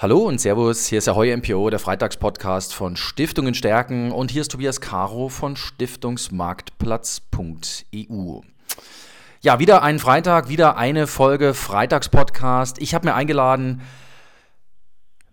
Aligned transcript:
Hallo 0.00 0.18
und 0.18 0.40
Servus, 0.40 0.86
hier 0.86 0.98
ist 0.98 1.08
der 1.08 1.16
Heu 1.16 1.36
MPO, 1.36 1.70
der 1.70 1.80
Freitagspodcast 1.80 2.72
von 2.72 2.94
Stiftungen 2.94 3.52
stärken 3.52 4.12
und 4.12 4.30
hier 4.30 4.42
ist 4.42 4.52
Tobias 4.52 4.80
Caro 4.80 5.28
von 5.28 5.56
Stiftungsmarktplatz.eu. 5.56 8.40
Ja, 9.40 9.58
wieder 9.58 9.82
ein 9.82 9.98
Freitag, 9.98 10.48
wieder 10.48 10.76
eine 10.76 11.08
Folge 11.08 11.52
Freitagspodcast. 11.52 12.80
Ich 12.80 12.94
habe 12.94 13.08
mir 13.08 13.16
eingeladen 13.16 13.80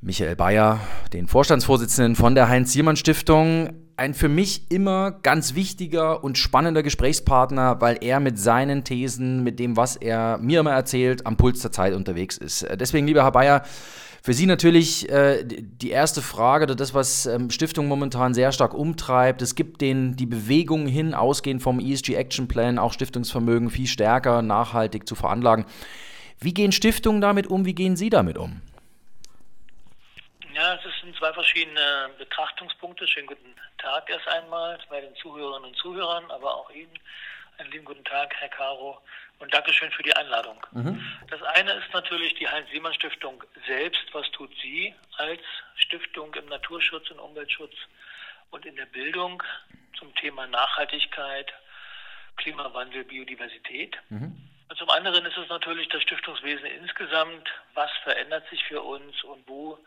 Michael 0.02 0.36
Bayer, 0.36 0.80
den 1.14 1.28
Vorstandsvorsitzenden 1.28 2.16
von 2.16 2.34
der 2.34 2.50
Heinz-Siemann-Stiftung. 2.50 3.70
Ein 3.98 4.16
für 4.16 4.30
mich 4.30 4.72
immer 4.72 5.12
ganz 5.12 5.54
wichtiger 5.54 6.24
und 6.24 6.40
spannender 6.40 6.82
Gesprächspartner, 6.82 7.82
weil 7.82 8.00
er 8.02 8.20
mit 8.20 8.40
seinen 8.40 8.84
Thesen, 8.84 9.44
mit 9.44 9.60
dem, 9.60 9.78
was 9.78 9.96
er 9.96 10.40
mir 10.40 10.62
immer 10.62 10.74
erzählt, 10.74 11.28
am 11.28 11.38
Puls 11.38 11.62
der 11.62 11.72
Zeit 11.72 11.94
unterwegs 11.94 12.38
ist. 12.38 12.66
Deswegen, 12.80 13.06
lieber 13.06 13.22
Herr 13.22 13.32
Bayer, 13.32 13.62
für 14.26 14.34
Sie 14.34 14.48
natürlich 14.48 15.08
äh, 15.12 15.44
die 15.46 15.92
erste 15.92 16.24
Frage 16.24 16.66
das, 16.66 16.96
was 16.96 17.28
ähm, 17.28 17.52
Stiftung 17.52 17.88
momentan 17.88 18.34
sehr 18.34 18.52
stark 18.52 18.74
umtreibt. 18.74 19.44
Es 19.44 19.54
gibt 19.54 19.82
den, 19.82 20.16
die 20.16 20.26
Bewegung 20.26 20.88
hin, 20.88 21.14
ausgehend 21.14 21.62
vom 21.62 21.80
ESG 21.80 22.16
Action 22.16 22.48
Plan, 22.48 22.80
auch 22.80 22.92
Stiftungsvermögen 22.92 23.70
viel 23.70 23.86
stärker 23.86 24.42
nachhaltig 24.42 25.08
zu 25.08 25.14
veranlagen. 25.14 25.68
Wie 26.40 26.56
gehen 26.56 26.72
Stiftungen 26.72 27.22
damit 27.22 27.46
um? 27.46 27.66
Wie 27.66 27.76
gehen 27.76 27.96
Sie 27.96 28.10
damit 28.10 28.40
um? 28.40 28.64
Ja, 30.56 30.74
es 30.74 30.82
sind 31.04 31.16
zwei 31.18 31.32
verschiedene 31.32 32.10
Betrachtungspunkte. 32.18 33.08
Schönen 33.08 33.28
guten 33.28 33.54
Tag 33.78 34.10
erst 34.10 34.28
einmal 34.28 34.80
bei 34.90 35.02
den 35.02 35.14
Zuhörerinnen 35.22 35.70
und 35.70 35.78
Zuhörern, 35.78 36.24
aber 36.32 36.56
auch 36.56 36.72
Ihnen. 36.72 36.98
Einen 37.58 37.72
lieben 37.72 37.86
guten 37.86 38.04
Tag, 38.04 38.36
Herr 38.40 38.50
Caro 38.50 39.02
und 39.40 39.54
Dankeschön 39.54 39.90
für 39.92 40.04
die 40.04 40.16
Einladung. 40.16 40.66
Mhm. 40.72 41.02
Das 41.30 41.42
eine 41.42 41.74
ist 41.74 41.94
natürlich 41.94 42.34
die 42.36 42.48
Heinz-Siemann-Stiftung 42.48 43.44
selbst. 43.66 44.04
Was 44.12 44.30
tut 44.32 44.52
sie 44.62 44.94
als 45.18 45.42
Stiftung 45.76 46.34
im 46.34 46.48
Naturschutz 46.48 47.10
und 47.12 47.20
Umweltschutz 47.20 47.74
und 48.52 48.66
in 48.66 48.76
der 48.76 48.88
Bildung 48.88 49.42
zum 49.98 50.14
Thema 50.16 50.48
Nachhaltigkeit, 50.48 51.54
Klimawandel, 52.36 53.06
Biodiversität? 53.06 53.96
Mhm. 54.10 54.36
Und 54.68 54.78
zum 54.78 54.90
anderen 54.90 55.26
ist 55.26 55.38
es 55.38 55.48
natürlich 55.48 55.88
das 55.90 56.02
Stiftungswesen 56.02 56.66
insgesamt. 56.66 57.48
Was 57.74 57.92
verändert 58.04 58.50
sich 58.50 58.62
für 58.66 58.82
uns 58.82 59.24
und 59.24 59.48
wo 59.48 59.80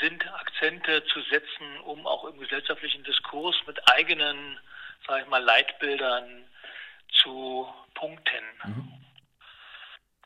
sind 0.00 0.32
Akzente 0.32 1.04
zu 1.06 1.20
setzen, 1.22 1.80
um 1.84 2.06
auch 2.06 2.24
im 2.26 2.38
gesellschaftlichen 2.38 3.02
Diskurs 3.02 3.56
mit 3.66 3.80
eigenen, 3.90 4.60
sage 5.08 5.22
ich 5.22 5.28
mal, 5.28 5.42
Leitbildern 5.42 6.44
zu 7.22 7.72
punkten. 7.94 8.44
Mhm. 8.64 8.92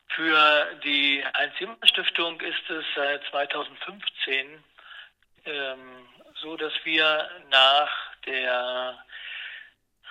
Für 0.09 0.75
die 0.83 1.23
Heinz-Siemann-Stiftung 1.37 2.41
ist 2.41 2.69
es 2.69 2.85
seit 2.95 3.23
2015 3.29 4.63
ähm, 5.45 6.07
so, 6.41 6.57
dass 6.57 6.73
wir 6.83 7.29
nach 7.49 7.89
der 8.25 8.97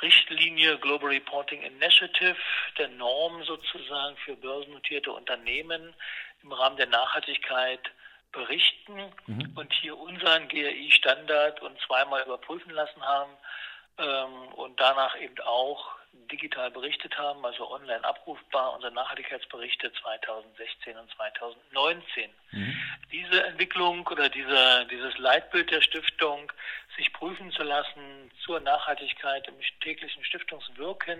Richtlinie 0.00 0.78
Global 0.78 1.10
Reporting 1.10 1.62
Initiative, 1.62 2.36
der 2.78 2.88
Norm 2.88 3.42
sozusagen 3.44 4.16
für 4.18 4.36
börsennotierte 4.36 5.10
Unternehmen 5.10 5.94
im 6.42 6.52
Rahmen 6.52 6.76
der 6.76 6.86
Nachhaltigkeit 6.86 7.80
berichten 8.32 9.12
mhm. 9.26 9.52
und 9.56 9.72
hier 9.72 9.96
unseren 9.98 10.48
GRI-Standard 10.48 11.60
und 11.62 11.80
zweimal 11.80 12.22
überprüfen 12.22 12.70
lassen 12.70 13.02
haben 13.02 13.32
ähm, 13.98 14.52
und 14.54 14.78
danach 14.78 15.18
eben 15.18 15.40
auch 15.40 15.97
digital 16.30 16.70
berichtet 16.70 17.16
haben, 17.18 17.44
also 17.44 17.70
online 17.70 18.04
abrufbar, 18.04 18.74
unsere 18.74 18.92
Nachhaltigkeitsberichte 18.92 19.92
2016 20.02 20.96
und 20.96 21.10
2019. 21.12 22.30
Mhm. 22.50 22.76
Diese 23.12 23.44
Entwicklung 23.44 24.06
oder 24.06 24.28
diese, 24.28 24.86
dieses 24.90 25.16
Leitbild 25.18 25.70
der 25.70 25.80
Stiftung, 25.80 26.52
sich 26.96 27.12
prüfen 27.12 27.50
zu 27.52 27.62
lassen 27.62 28.30
zur 28.44 28.60
Nachhaltigkeit 28.60 29.46
im 29.48 29.54
täglichen 29.80 30.24
Stiftungswirken, 30.24 31.18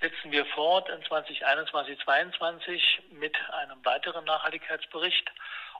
setzen 0.00 0.32
wir 0.32 0.46
fort 0.46 0.88
in 0.88 1.04
2021, 1.04 1.98
2022 2.04 3.02
mit 3.12 3.36
einem 3.52 3.84
weiteren 3.84 4.24
Nachhaltigkeitsbericht 4.24 5.30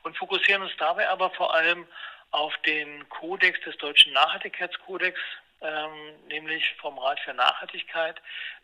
und 0.03 0.16
fokussieren 0.16 0.62
uns 0.62 0.72
dabei 0.78 1.09
aber 1.09 1.31
vor 1.31 1.54
allem 1.54 1.87
auf 2.31 2.56
den 2.59 3.09
Kodex 3.09 3.60
des 3.62 3.77
Deutschen 3.78 4.12
Nachhaltigkeitskodex, 4.12 5.19
ähm, 5.60 6.26
nämlich 6.28 6.65
vom 6.81 6.98
Rat 6.98 7.21
für 7.21 7.34
Nachhaltigkeit, 7.34 8.21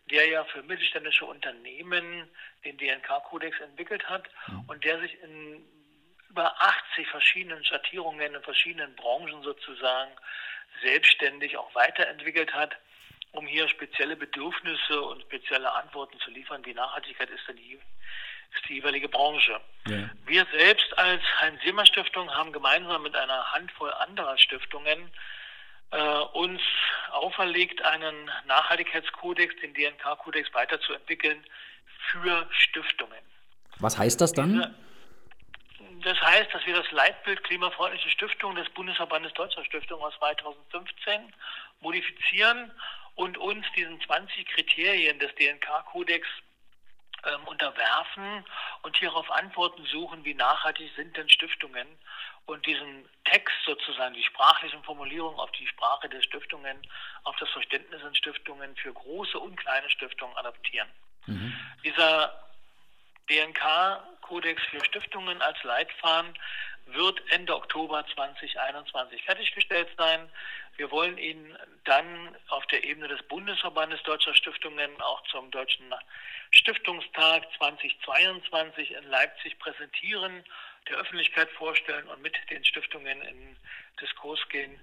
der 0.09 0.27
ja 0.27 0.43
für 0.45 0.63
mittelständische 0.63 1.25
Unternehmen 1.25 2.29
den 2.65 2.77
DNK-Kodex 2.77 3.59
entwickelt 3.59 4.07
hat 4.09 4.29
mhm. 4.47 4.63
und 4.67 4.83
der 4.83 4.99
sich 4.99 5.21
in 5.21 5.65
über 6.29 6.53
80 6.61 7.07
verschiedenen 7.07 7.63
Schattierungen 7.63 8.35
in 8.35 8.41
verschiedenen 8.43 8.95
Branchen 8.95 9.41
sozusagen 9.43 10.11
selbstständig 10.83 11.57
auch 11.57 11.73
weiterentwickelt 11.73 12.53
hat, 12.53 12.77
um 13.31 13.47
hier 13.47 13.67
spezielle 13.69 14.15
Bedürfnisse 14.15 15.01
und 15.01 15.21
spezielle 15.23 15.71
Antworten 15.73 16.19
zu 16.19 16.29
liefern. 16.31 16.65
Wie 16.65 16.73
Nachhaltigkeit 16.73 17.29
ist 17.29 17.47
denn 17.47 17.57
die, 17.57 17.73
ist 17.73 18.69
die 18.69 18.75
jeweilige 18.75 19.09
Branche? 19.09 19.59
Ja. 19.87 20.09
Wir 20.25 20.45
selbst 20.57 20.97
als 20.97 21.23
Heinz-Siemer-Stiftung 21.41 22.33
haben 22.33 22.51
gemeinsam 22.51 23.03
mit 23.03 23.15
einer 23.15 23.51
Handvoll 23.53 23.93
anderer 23.93 24.37
Stiftungen 24.37 25.11
äh, 25.91 26.19
uns 26.33 26.61
auferlegt, 27.11 27.83
einen 27.83 28.29
Nachhaltigkeitskodex, 28.45 29.55
den 29.61 29.73
DNK-Kodex 29.73 30.53
weiterzuentwickeln 30.53 31.43
für 32.11 32.47
Stiftungen. 32.51 33.19
Was 33.79 33.97
heißt 33.97 34.21
das 34.21 34.33
dann? 34.33 34.75
Das 36.03 36.19
heißt, 36.21 36.53
dass 36.53 36.65
wir 36.65 36.75
das 36.75 36.89
Leitbild 36.91 37.43
Klimafreundliche 37.43 38.09
Stiftung 38.09 38.55
des 38.55 38.69
Bundesverbandes 38.69 39.33
Deutscher 39.33 39.63
Stiftungen 39.65 40.03
aus 40.03 40.13
2015 40.19 41.33
modifizieren 41.81 42.71
und 43.15 43.37
uns 43.37 43.65
diesen 43.75 43.99
20 44.01 44.45
Kriterien 44.47 45.17
des 45.19 45.33
DNK-Kodex 45.35 46.27
ähm, 47.23 47.47
unterwerfen 47.47 48.45
und 48.83 48.95
hierauf 48.97 49.29
Antworten 49.31 49.85
suchen, 49.85 50.23
wie 50.23 50.35
nachhaltig 50.35 50.91
sind 50.95 51.17
denn 51.17 51.29
Stiftungen 51.29 51.87
und 52.47 52.65
diesen 52.65 53.07
Text 53.25 53.55
sozusagen, 53.65 54.13
die 54.15 54.23
sprachlichen 54.23 54.81
Formulierungen 54.83 55.39
auf 55.39 55.51
die 55.51 55.67
Sprache 55.67 56.09
der 56.09 56.21
Stiftungen, 56.21 56.77
auf 57.23 57.35
das 57.37 57.49
Verständnis 57.49 58.01
in 58.01 58.15
Stiftungen 58.15 58.75
für 58.77 58.93
große 58.93 59.37
und 59.37 59.55
kleine 59.57 59.89
Stiftungen 59.89 60.35
adaptieren. 60.37 60.87
Mhm. 61.25 61.53
Dieser 61.83 62.33
DNK-Kodex 63.29 64.63
für 64.71 64.83
Stiftungen 64.85 65.41
als 65.41 65.61
Leitfaden 65.63 66.33
wird 66.85 67.21
Ende 67.31 67.53
Oktober 67.53 68.05
2021 68.15 69.21
fertiggestellt 69.23 69.89
sein. 69.97 70.29
Wir 70.77 70.89
wollen 70.89 71.17
ihn 71.17 71.57
dann 71.83 72.37
auf 72.47 72.65
der 72.67 72.83
Ebene 72.85 73.09
des 73.09 73.21
Bundesverbandes 73.23 74.01
deutscher 74.03 74.33
Stiftungen 74.33 74.89
auch 75.01 75.21
zum 75.23 75.51
Deutschen 75.51 75.93
Stiftungstag 76.51 77.45
2022 77.57 78.91
in 78.91 79.03
Leipzig 79.09 79.59
präsentieren, 79.59 80.45
der 80.89 80.97
Öffentlichkeit 80.97 81.49
vorstellen 81.51 82.07
und 82.07 82.21
mit 82.21 82.35
den 82.49 82.63
Stiftungen 82.63 83.21
in 83.21 83.57
Diskurs 84.01 84.39
gehen 84.49 84.79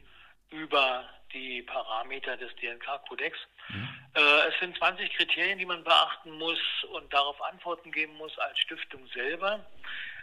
über 0.50 1.08
die 1.32 1.62
Parameter 1.62 2.36
des 2.36 2.54
DNK-Kodex. 2.56 3.36
Mhm. 3.68 3.88
Äh, 4.14 4.48
es 4.48 4.58
sind 4.60 4.76
20 4.76 5.12
Kriterien, 5.14 5.58
die 5.58 5.66
man 5.66 5.82
beachten 5.82 6.30
muss 6.38 6.60
und 6.92 7.12
darauf 7.12 7.40
Antworten 7.42 7.90
geben 7.90 8.14
muss 8.16 8.38
als 8.38 8.58
Stiftung 8.60 9.06
selber. 9.08 9.64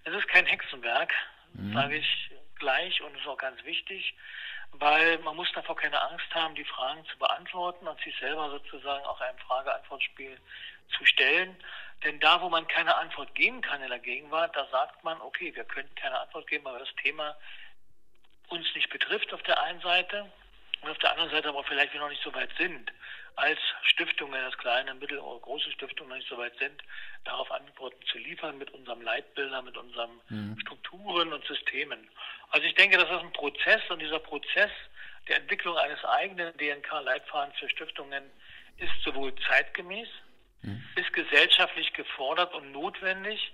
Es 0.03 0.14
ist 0.14 0.28
kein 0.30 0.46
Hexenwerk, 0.46 1.14
mhm. 1.53 1.74
sage 1.74 1.97
ich 1.97 2.31
gleich 2.56 3.02
und 3.02 3.16
ist 3.18 3.28
auch 3.28 3.38
ganz 3.38 3.62
wichtig, 3.66 4.16
weil 4.74 5.18
man 5.20 5.36
muss 5.36 5.52
davor 5.53 5.75
keine 5.75 6.02
Angst 6.02 6.34
haben, 6.34 6.56
die 6.56 6.64
Fragen 6.64 7.03
zu 7.06 7.18
beantworten 7.18 7.88
und 7.88 8.00
sich 8.02 8.18
selber 8.20 8.50
sozusagen 8.52 9.03
auch 9.06 9.20
ein 9.20 9.38
Frage-Antwort-Spiel 9.40 10.38
zu 10.97 11.06
stellen. 11.06 11.56
Denn 12.03 12.19
da, 12.19 12.41
wo 12.41 12.50
man 12.50 12.67
keine 12.67 12.95
Antwort 12.95 13.34
geben 13.35 13.62
kann 13.62 13.81
in 13.84 13.89
der 13.89 14.00
Gegenwart, 14.00 14.56
da 14.56 14.67
sagt 14.72 15.03
man, 15.03 15.22
okay, 15.22 15.56
wir 15.56 15.63
können 15.66 15.94
keine 15.95 16.19
Antwort 16.19 16.47
geben, 16.47 16.66
weil 16.66 16.79
das 16.79 16.93
Thema 17.02 17.35
uns 18.49 18.66
nicht 18.76 18.90
betrifft 18.90 19.34
auf 19.34 19.43
der 19.43 19.61
einen 19.61 19.81
Seite 19.81 20.31
und 20.81 20.90
auf 20.90 20.97
der 20.97 21.11
anderen 21.11 21.29
Seite 21.29 21.49
aber 21.49 21.64
vielleicht 21.64 21.93
wir 21.93 21.99
noch 21.99 22.09
nicht 22.09 22.23
so 22.23 22.34
weit 22.34 22.49
sind, 22.58 22.91
als 23.35 23.59
Stiftungen, 23.84 24.43
als 24.43 24.58
kleine, 24.58 24.93
mittel- 24.96 25.20
oder 25.20 25.40
große 25.40 25.72
Stiftungen 25.72 26.09
noch 26.09 26.17
nicht 26.17 26.28
so 26.28 26.37
weit 26.37 26.58
sind, 26.58 26.81
darauf 27.23 27.52
Antworten 27.52 28.03
zu 28.08 28.17
liefern 28.17 28.58
mit 28.58 28.72
unserem 28.72 29.02
Leitbilder, 29.02 29.61
mit 29.61 29.78
unseren 29.78 30.20
mhm. 30.29 30.59
Strukturen 30.59 31.31
und 31.31 31.46
Systemen. 31.46 32.09
Also 32.49 32.66
ich 32.67 32.73
denke, 32.76 32.97
das 32.97 33.09
ist 33.09 33.20
ein 33.20 33.34
Prozess 33.34 33.81
und 33.90 33.99
dieser 33.99 34.20
Prozess 34.20 34.72
der 35.28 35.37
Entwicklung 35.37 35.78
eines 35.78 36.03
eigenen 36.03 36.55
DNK-Leitfadens 36.58 37.58
für 37.58 37.70
Stiftungen 37.70 38.23
ist 38.78 38.91
sowohl 39.03 39.34
zeitgemäß, 39.47 40.09
mhm. 40.61 40.84
ist 40.96 41.13
gesellschaftlich 41.13 41.93
gefordert 41.93 42.53
und 42.53 42.72
notwendig, 42.72 43.53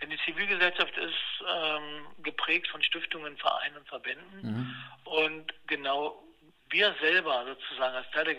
denn 0.00 0.10
die 0.10 0.18
Zivilgesellschaft 0.24 0.96
ist 0.96 1.44
ähm, 1.48 2.06
geprägt 2.22 2.68
von 2.68 2.82
Stiftungen, 2.82 3.36
Vereinen 3.36 3.76
und 3.76 3.88
Verbänden. 3.88 4.40
Mhm. 4.42 4.76
Und 5.04 5.54
genau 5.66 6.22
wir 6.70 6.94
selber 7.00 7.44
sozusagen 7.44 7.94
als 7.94 8.10
Teil 8.12 8.24
der 8.24 8.36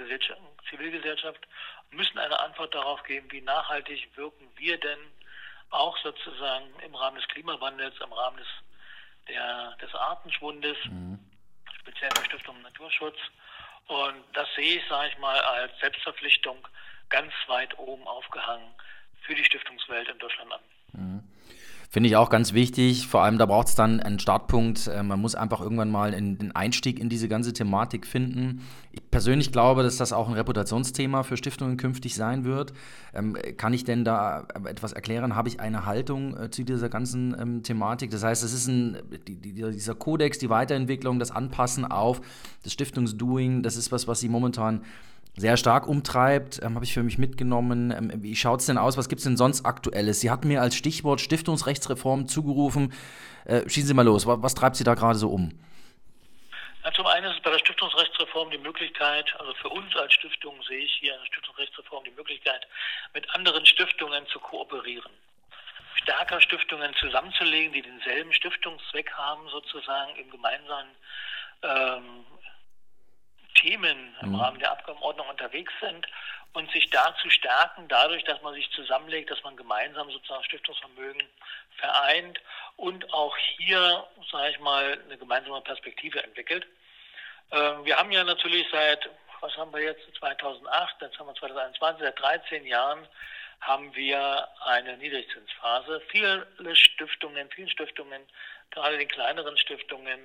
Zivilgesellschaft 0.69 1.47
müssen 1.91 2.17
eine 2.17 2.39
Antwort 2.39 2.73
darauf 2.73 3.03
geben, 3.03 3.31
wie 3.31 3.41
nachhaltig 3.41 4.09
wirken 4.15 4.49
wir 4.55 4.79
denn 4.79 4.99
auch 5.69 5.95
sozusagen 5.99 6.67
im 6.85 6.95
Rahmen 6.95 7.17
des 7.17 7.27
Klimawandels, 7.27 7.95
im 8.01 8.11
Rahmen 8.13 8.37
des 8.37 8.47
der, 9.27 9.75
des 9.81 9.93
Artenschwundes, 9.93 10.77
mhm. 10.85 11.19
speziell 11.79 12.09
der 12.09 12.25
Stiftung 12.25 12.61
Naturschutz. 12.61 13.17
Und 13.87 14.23
das 14.33 14.47
sehe 14.55 14.77
ich, 14.77 14.87
sage 14.87 15.09
ich 15.09 15.17
mal, 15.17 15.39
als 15.39 15.77
Selbstverpflichtung 15.79 16.67
ganz 17.09 17.31
weit 17.47 17.77
oben 17.77 18.07
aufgehangen 18.07 18.73
für 19.21 19.35
die 19.35 19.43
Stiftungswelt 19.43 20.09
in 20.09 20.19
Deutschland 20.19 20.51
an. 20.51 20.59
Mhm. 20.93 21.23
Finde 21.93 22.09
ich 22.09 22.15
auch 22.15 22.31
ganz 22.31 22.53
wichtig. 22.53 23.07
Vor 23.07 23.21
allem, 23.21 23.37
da 23.37 23.45
braucht 23.45 23.67
es 23.67 23.75
dann 23.75 23.99
einen 23.99 24.17
Startpunkt. 24.17 24.87
Äh, 24.87 25.03
man 25.03 25.21
muss 25.21 25.35
einfach 25.35 25.61
irgendwann 25.61 25.91
mal 25.91 26.09
den 26.09 26.51
Einstieg 26.55 26.99
in 26.99 27.07
diese 27.07 27.27
ganze 27.27 27.53
Thematik 27.53 28.07
finden. 28.07 28.67
Ich 28.91 29.11
persönlich 29.11 29.51
glaube, 29.51 29.83
dass 29.83 29.97
das 29.97 30.11
auch 30.11 30.27
ein 30.27 30.33
Reputationsthema 30.33 31.21
für 31.21 31.37
Stiftungen 31.37 31.77
künftig 31.77 32.15
sein 32.15 32.45
wird. 32.45 32.73
Ähm, 33.13 33.37
kann 33.57 33.73
ich 33.73 33.83
denn 33.83 34.03
da 34.03 34.47
etwas 34.65 34.93
erklären? 34.93 35.35
Habe 35.35 35.49
ich 35.49 35.59
eine 35.59 35.85
Haltung 35.85 36.35
äh, 36.35 36.49
zu 36.49 36.63
dieser 36.63 36.89
ganzen 36.89 37.39
ähm, 37.39 37.61
Thematik? 37.61 38.09
Das 38.09 38.23
heißt, 38.23 38.43
es 38.43 38.53
ist 38.53 38.65
ein, 38.65 38.97
die, 39.27 39.35
die, 39.35 39.53
dieser 39.53 39.93
Kodex, 39.93 40.39
die 40.39 40.49
Weiterentwicklung, 40.49 41.19
das 41.19 41.29
Anpassen 41.29 41.85
auf 41.85 42.21
das 42.63 42.73
Stiftungsdoing, 42.73 43.61
das 43.61 43.75
ist 43.75 43.91
was, 43.91 44.07
was 44.07 44.19
Sie 44.19 44.29
momentan 44.29 44.81
sehr 45.35 45.57
stark 45.57 45.87
umtreibt, 45.87 46.61
ähm, 46.61 46.75
habe 46.75 46.85
ich 46.85 46.93
für 46.93 47.03
mich 47.03 47.17
mitgenommen. 47.17 47.91
Ähm, 47.91 48.11
wie 48.23 48.35
schaut 48.35 48.59
es 48.59 48.67
denn 48.67 48.77
aus? 48.77 48.97
Was 48.97 49.09
gibt 49.09 49.19
es 49.19 49.23
denn 49.23 49.37
sonst 49.37 49.65
Aktuelles? 49.65 50.21
Sie 50.21 50.29
hatten 50.29 50.47
mir 50.47 50.61
als 50.61 50.75
Stichwort 50.75 51.21
Stiftungsrechtsreform 51.21 52.27
zugerufen. 52.27 52.93
Äh, 53.45 53.67
schießen 53.67 53.87
Sie 53.87 53.93
mal 53.93 54.05
los. 54.05 54.27
Was, 54.27 54.41
was 54.41 54.55
treibt 54.55 54.75
Sie 54.75 54.83
da 54.83 54.93
gerade 54.93 55.17
so 55.17 55.29
um? 55.29 55.51
Ja, 56.83 56.91
zum 56.91 57.07
einen 57.07 57.31
ist 57.31 57.41
bei 57.41 57.49
der 57.49 57.59
Stiftungsrechtsreform 57.59 58.51
die 58.51 58.57
Möglichkeit, 58.57 59.33
also 59.39 59.53
für 59.55 59.69
uns 59.69 59.95
als 59.95 60.13
Stiftung 60.13 60.61
sehe 60.63 60.79
ich 60.79 60.93
hier 60.99 61.13
in 61.13 61.19
der 61.19 61.27
Stiftungsrechtsreform 61.27 62.03
die 62.03 62.11
Möglichkeit, 62.11 62.67
mit 63.13 63.29
anderen 63.33 63.65
Stiftungen 63.65 64.27
zu 64.27 64.39
kooperieren. 64.39 65.11
Stärker 65.95 66.41
Stiftungen 66.41 66.93
zusammenzulegen, 66.99 67.71
die 67.71 67.81
denselben 67.81 68.33
Stiftungszweck 68.33 69.11
haben, 69.13 69.47
sozusagen 69.49 70.15
im 70.17 70.29
gemeinsamen 70.29 70.89
ähm, 71.63 72.25
Themen 73.63 74.15
im 74.21 74.29
mhm. 74.29 74.35
Rahmen 74.35 74.59
der 74.59 74.71
Abgabenordnung 74.71 75.27
unterwegs 75.29 75.73
sind 75.79 76.05
und 76.53 76.69
sich 76.71 76.89
da 76.89 77.15
zu 77.21 77.29
stärken, 77.29 77.87
dadurch, 77.87 78.23
dass 78.25 78.41
man 78.41 78.53
sich 78.53 78.69
zusammenlegt, 78.71 79.31
dass 79.31 79.43
man 79.43 79.55
gemeinsam 79.55 80.11
sozusagen 80.11 80.43
Stiftungsvermögen 80.43 81.23
vereint 81.77 82.39
und 82.75 83.11
auch 83.13 83.35
hier, 83.57 84.05
sage 84.31 84.51
ich 84.51 84.59
mal, 84.59 84.99
eine 85.05 85.17
gemeinsame 85.17 85.61
Perspektive 85.61 86.23
entwickelt. 86.23 86.67
Ähm, 87.51 87.85
wir 87.85 87.97
haben 87.97 88.11
ja 88.11 88.23
natürlich 88.23 88.67
seit, 88.71 89.09
was 89.39 89.55
haben 89.57 89.73
wir 89.73 89.81
jetzt, 89.81 90.03
2008, 90.19 91.01
jetzt 91.01 91.17
haben 91.17 91.27
wir 91.27 91.35
2021, 91.35 92.03
seit 92.03 92.19
13 92.19 92.65
Jahren 92.65 93.07
haben 93.61 93.95
wir 93.95 94.47
eine 94.65 94.97
Niedrigzinsphase. 94.97 96.01
Viele 96.09 96.45
Stiftungen, 96.75 97.49
vielen 97.51 97.69
Stiftungen, 97.69 98.21
gerade 98.71 98.97
den 98.97 99.07
kleineren 99.07 99.57
Stiftungen, 99.57 100.19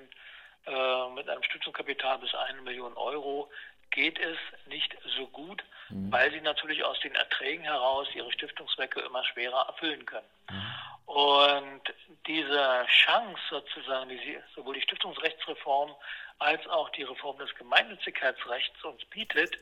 äh, 0.67 1.09
mit 1.15 1.29
einem 1.29 1.43
Stützungskapital 1.43 2.19
bis 2.19 2.35
eine 2.35 2.61
Million 2.63 2.95
Euro 2.97 3.51
geht 3.91 4.19
es 4.19 4.37
nicht 4.67 4.97
so 5.17 5.27
gut, 5.29 5.63
mhm. 5.89 6.13
weil 6.13 6.31
sie 6.31 6.41
natürlich 6.41 6.85
aus 6.85 7.01
den 7.01 7.15
Erträgen 7.15 7.65
heraus 7.65 8.07
ihre 8.15 8.31
Stiftungszwecke 8.33 9.01
immer 9.01 9.25
schwerer 9.25 9.67
erfüllen 9.69 10.05
können. 10.05 10.27
Mhm. 10.51 11.13
Und 11.13 11.83
diese 12.27 12.87
Chance 12.87 13.41
sozusagen, 13.49 14.11
die 14.11 14.19
sie, 14.19 14.39
sowohl 14.55 14.75
die 14.75 14.83
Stiftungsrechtsreform 14.83 15.95
als 16.39 16.67
auch 16.69 16.91
die 16.91 17.03
Reform 17.03 17.39
des 17.39 17.55
Gemeinnützigkeitsrechts 17.55 18.85
uns 18.85 19.05
bietet, 19.07 19.59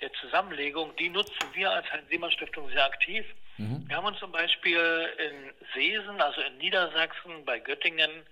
der 0.00 0.12
Zusammenlegung, 0.14 0.94
die 0.96 1.08
nutzen 1.08 1.54
wir 1.54 1.70
als 1.70 1.90
Heinz-Seemann-Stiftung 1.92 2.68
sehr 2.70 2.84
aktiv. 2.84 3.24
Mhm. 3.56 3.84
Wir 3.88 3.96
haben 3.96 4.06
uns 4.06 4.18
zum 4.18 4.32
Beispiel 4.32 5.08
in 5.18 5.52
Seesen, 5.74 6.20
also 6.20 6.40
in 6.40 6.58
Niedersachsen, 6.58 7.44
bei 7.44 7.58
Göttingen, 7.58 8.26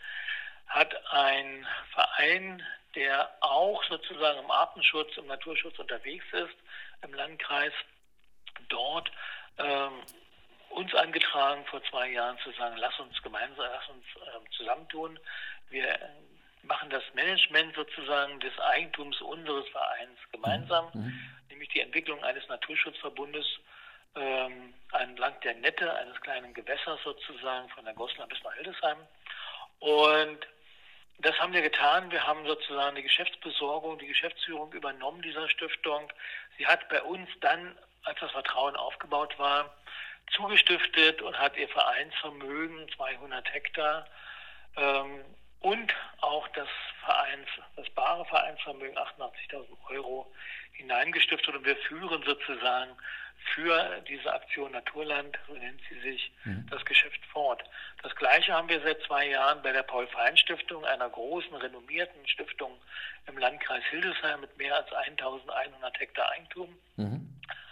hat 0.67 0.95
ein 1.13 1.67
Verein, 1.93 2.63
der 2.95 3.31
auch 3.41 3.83
sozusagen 3.85 4.41
im 4.41 4.51
Artenschutz, 4.51 5.17
im 5.17 5.27
Naturschutz 5.27 5.79
unterwegs 5.79 6.25
ist, 6.33 6.57
im 7.03 7.13
Landkreis, 7.15 7.73
dort 8.69 9.11
ähm, 9.59 10.03
uns 10.71 10.95
angetragen, 10.95 11.65
vor 11.67 11.83
zwei 11.85 12.09
Jahren 12.11 12.39
zu 12.39 12.51
sagen, 12.53 12.77
lass 12.79 12.99
uns 12.99 13.21
gemeinsam, 13.23 13.67
lass 13.71 13.89
uns 13.89 14.05
ähm, 14.17 14.53
zusammentun. 14.53 15.19
Wir 15.71 15.89
äh, 15.89 16.09
machen 16.63 16.91
das 16.91 17.03
Management 17.15 17.75
sozusagen 17.75 18.41
des 18.41 18.59
Eigentums 18.59 19.21
unseres 19.21 19.69
Vereins 19.69 20.19
gemeinsam, 20.33 20.91
mhm. 20.93 21.19
nämlich 21.49 21.69
die 21.71 21.81
Entwicklung 21.81 22.23
eines 22.25 22.47
Naturschutzverbundes 22.49 23.47
ähm, 24.17 24.75
entlang 24.93 25.39
der 25.41 25.55
Nette 25.55 25.95
eines 25.95 26.21
kleinen 26.21 26.55
Gewässers 26.55 27.01
sozusagen 27.05 27.69
von 27.71 27.85
der 27.85 27.95
Goslar 27.95 28.27
bis 28.27 28.43
nach 28.43 28.55
Hildesheim. 28.55 28.99
Und 29.79 30.39
das 31.19 31.39
haben 31.39 31.53
wir 31.53 31.63
getan. 31.63 32.11
Wir 32.11 32.27
haben 32.27 32.47
sozusagen 32.47 32.97
die 32.97 33.03
Geschäftsbesorgung, 33.03 33.99
die 33.99 34.07
Geschäftsführung 34.07 34.73
übernommen 34.73 35.23
dieser 35.23 35.49
Stiftung. 35.49 36.13
Sie 36.59 36.67
hat 36.67 36.89
bei 36.89 37.03
uns 37.03 37.29
dann, 37.41 37.77
als 38.05 38.21
das 38.21 38.31
Vertrauen 38.33 38.77
aufgebaut 38.77 39.39
war, 39.39 39.75
zugestiftet 40.35 41.23
und 41.23 41.39
hat 41.39 41.57
ihr 41.57 41.69
Vereinsvermögen, 41.69 42.89
200 42.97 43.53
Hektar, 43.53 44.07
ähm, 44.77 45.25
und 45.61 45.93
auch 46.21 46.47
das 46.49 46.69
Vereins, 47.05 47.49
das 47.77 47.89
bare 47.91 48.25
Vereinsvermögen, 48.27 48.97
88.000 48.97 49.67
Euro, 49.91 50.33
hineingestiftet. 50.73 51.55
Und 51.55 51.65
wir 51.65 51.77
führen 51.77 52.23
sozusagen 52.23 52.93
für 53.55 54.03
diese 54.09 54.33
Aktion 54.33 54.73
Naturland, 54.73 55.39
so 55.47 55.55
nennt 55.55 55.81
sie 55.89 55.99
sich, 56.01 56.33
mhm. 56.45 56.67
das 56.71 56.85
Geschäft 56.85 57.25
fort. 57.27 57.63
Das 58.03 58.15
Gleiche 58.17 58.53
haben 58.53 58.69
wir 58.69 58.81
seit 58.81 59.01
zwei 59.03 59.29
Jahren 59.29 59.63
bei 59.63 59.73
der 59.73 59.83
Paul-Fein-Stiftung, 59.83 60.85
einer 60.85 61.09
großen, 61.09 61.55
renommierten 61.55 62.27
Stiftung 62.29 62.73
im 63.27 63.39
Landkreis 63.39 63.85
Hildesheim 63.91 64.41
mit 64.41 64.57
mehr 64.59 64.75
als 64.75 64.93
1100 64.93 66.01
Hektar 66.01 66.31
Eigentum, 66.31 66.77
mhm. 66.97 67.29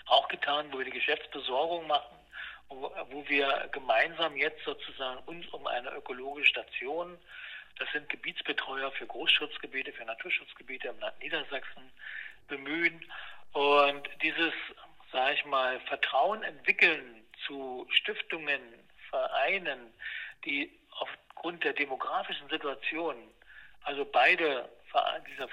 auch 0.06 0.28
getan, 0.28 0.66
wo 0.72 0.78
wir 0.78 0.84
die 0.84 0.90
Geschäftsbesorgung 0.90 1.86
machen, 1.86 2.16
wo, 2.68 2.92
wo 3.10 3.28
wir 3.28 3.68
gemeinsam 3.72 4.36
jetzt 4.36 4.64
sozusagen 4.64 5.18
uns 5.26 5.46
um 5.48 5.66
eine 5.66 5.90
ökologische 5.90 6.48
Station, 6.48 7.18
das 7.78 7.90
sind 7.92 8.08
Gebietsbetreuer 8.08 8.92
für 8.92 9.06
Großschutzgebiete, 9.06 9.92
für 9.92 10.04
Naturschutzgebiete 10.04 10.88
im 10.88 10.98
Land 11.00 11.20
Niedersachsen, 11.20 11.90
bemühen. 12.48 13.04
Und 13.52 14.08
dieses 14.22 14.52
sage 15.14 15.34
ich 15.34 15.44
mal, 15.44 15.80
Vertrauen 15.82 16.42
entwickeln 16.42 17.24
zu 17.46 17.86
Stiftungen, 17.88 18.60
Vereinen, 19.10 19.94
die 20.44 20.70
aufgrund 20.90 21.62
der 21.62 21.72
demografischen 21.72 22.48
Situation, 22.48 23.14
also 23.84 24.04
beide 24.04 24.68
dieser 25.28 25.48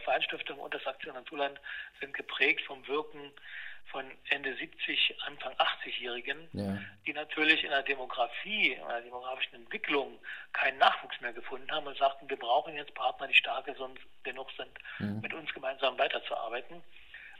Vereinsstiftungen 0.00 0.62
und 0.62 0.72
das 0.72 0.86
Aktion 0.86 1.14
Naturland 1.14 1.60
sind 2.00 2.14
geprägt 2.14 2.62
vom 2.66 2.86
Wirken 2.86 3.32
von 3.90 4.04
Ende 4.30 4.54
70, 4.56 5.16
Anfang 5.26 5.52
80-Jährigen, 5.54 6.48
ja. 6.52 6.78
die 7.06 7.12
natürlich 7.12 7.62
in 7.62 7.70
der 7.70 7.82
Demografie, 7.82 8.72
in 8.72 8.88
der 8.88 9.00
demografischen 9.02 9.54
Entwicklung 9.54 10.18
keinen 10.52 10.78
Nachwuchs 10.78 11.20
mehr 11.20 11.32
gefunden 11.32 11.70
haben 11.70 11.86
und 11.86 11.96
sagten, 11.96 12.28
wir 12.28 12.38
brauchen 12.38 12.74
jetzt 12.74 12.94
Partner, 12.94 13.28
die 13.28 13.34
stark 13.34 13.66
genug 14.24 14.50
sind, 14.56 14.70
mhm. 14.98 15.20
mit 15.20 15.32
uns 15.32 15.52
gemeinsam 15.54 15.96
weiterzuarbeiten. 15.98 16.82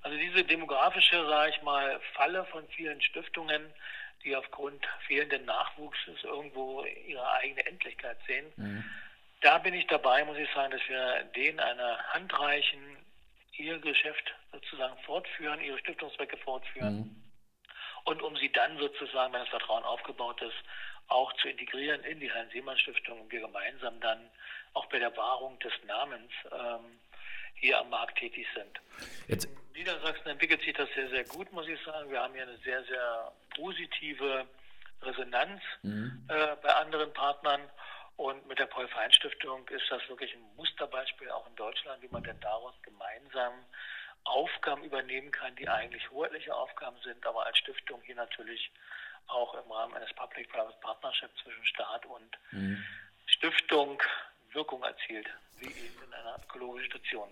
Also 0.07 0.19
diese 0.19 0.45
demografische, 0.45 1.27
sage 1.27 1.51
ich 1.51 1.63
mal, 1.63 2.01
Falle 2.15 2.45
von 2.45 2.65
vielen 2.69 3.03
Stiftungen, 3.03 3.75
die 4.23 4.37
aufgrund 4.37 4.87
fehlenden 5.09 5.45
Nachwuchses 5.47 6.23
irgendwo 6.23 6.85
ihre 6.85 7.29
eigene 7.33 7.67
Endlichkeit 7.67 8.17
sehen. 8.25 8.47
Mhm. 8.55 8.85
Da 9.41 9.59
bin 9.59 9.75
ich 9.75 9.85
dabei, 9.89 10.25
muss 10.25 10.39
ich 10.39 10.49
sagen, 10.55 10.71
dass 10.71 10.89
wir 10.89 11.25
denen 11.35 11.59
eine 11.59 11.99
Hand 12.13 12.39
reichen, 12.39 12.99
ihr 13.57 13.81
Geschäft 13.81 14.33
sozusagen 14.53 14.97
fortführen, 15.03 15.61
ihre 15.61 15.81
Stiftungszwecke 15.81 16.37
fortführen. 16.37 16.99
Mhm. 16.99 17.23
Und 18.05 18.23
um 18.23 18.37
sie 18.37 18.53
dann 18.53 18.79
sozusagen, 18.79 19.33
wenn 19.33 19.41
das 19.41 19.49
Vertrauen 19.49 19.83
aufgebaut 19.83 20.41
ist, 20.41 20.55
auch 21.09 21.33
zu 21.39 21.49
integrieren 21.49 22.05
in 22.05 22.21
die 22.21 22.33
Heinz-Seemann-Stiftung 22.33 23.23
und 23.23 23.33
wir 23.33 23.41
gemeinsam 23.41 23.99
dann 23.99 24.31
auch 24.73 24.87
bei 24.87 25.01
der 25.01 25.17
Wahrung 25.17 25.59
des 25.59 25.73
Namens 25.85 26.31
ähm, 26.53 27.01
hier 27.57 27.79
am 27.79 27.91
Markt 27.91 28.19
tätig 28.19 28.47
sind. 28.55 28.81
Jetzt. 29.29 29.45
In 29.45 29.83
Niedersachsen 29.83 30.29
entwickelt 30.29 30.63
sich 30.63 30.73
das 30.73 30.89
sehr, 30.95 31.09
sehr 31.11 31.25
gut, 31.25 31.53
muss 31.53 31.69
ich 31.69 31.79
sagen. 31.85 32.11
Wir 32.11 32.23
haben 32.23 32.33
hier 32.33 32.45
eine 32.45 32.57
sehr, 32.59 32.83
sehr 32.85 33.33
positive 33.55 34.47
Resonanz 35.03 35.61
mhm. 35.83 36.27
äh, 36.29 36.57
bei 36.63 36.75
anderen 36.75 37.13
Partnern. 37.13 37.61
Und 38.17 38.47
mit 38.47 38.59
der 38.59 38.67
Paul-Fein-Stiftung 38.67 39.69
ist 39.69 39.85
das 39.91 40.09
wirklich 40.09 40.33
ein 40.35 40.57
Musterbeispiel 40.57 41.31
auch 41.31 41.47
in 41.47 41.55
Deutschland, 41.57 42.03
wie 42.03 42.09
man 42.09 42.23
denn 42.23 42.41
daraus 42.41 42.75
gemeinsam 42.83 43.53
Aufgaben 44.25 44.83
übernehmen 44.83 45.31
kann, 45.31 45.55
die 45.57 45.69
eigentlich 45.69 46.11
hoheitliche 46.11 46.55
Aufgaben 46.55 46.97
sind, 47.05 47.25
aber 47.27 47.47
als 47.47 47.59
Stiftung 47.59 48.01
hier 48.03 48.17
natürlich 48.17 48.73
auch 49.29 49.55
im 49.55 49.71
Rahmen 49.71 49.95
eines 49.95 50.13
Public-Private 50.15 50.79
Partnership 50.81 51.31
zwischen 51.43 51.65
Staat 51.67 52.07
und 52.07 52.39
mhm. 52.53 52.85
Stiftung 53.27 54.03
Wirkung 54.57 54.83
erzielt, 54.83 55.27
wie 55.61 55.67
in 55.67 56.13
einer 56.13 56.37
ökologischen 56.49 56.91
Station. 56.91 57.29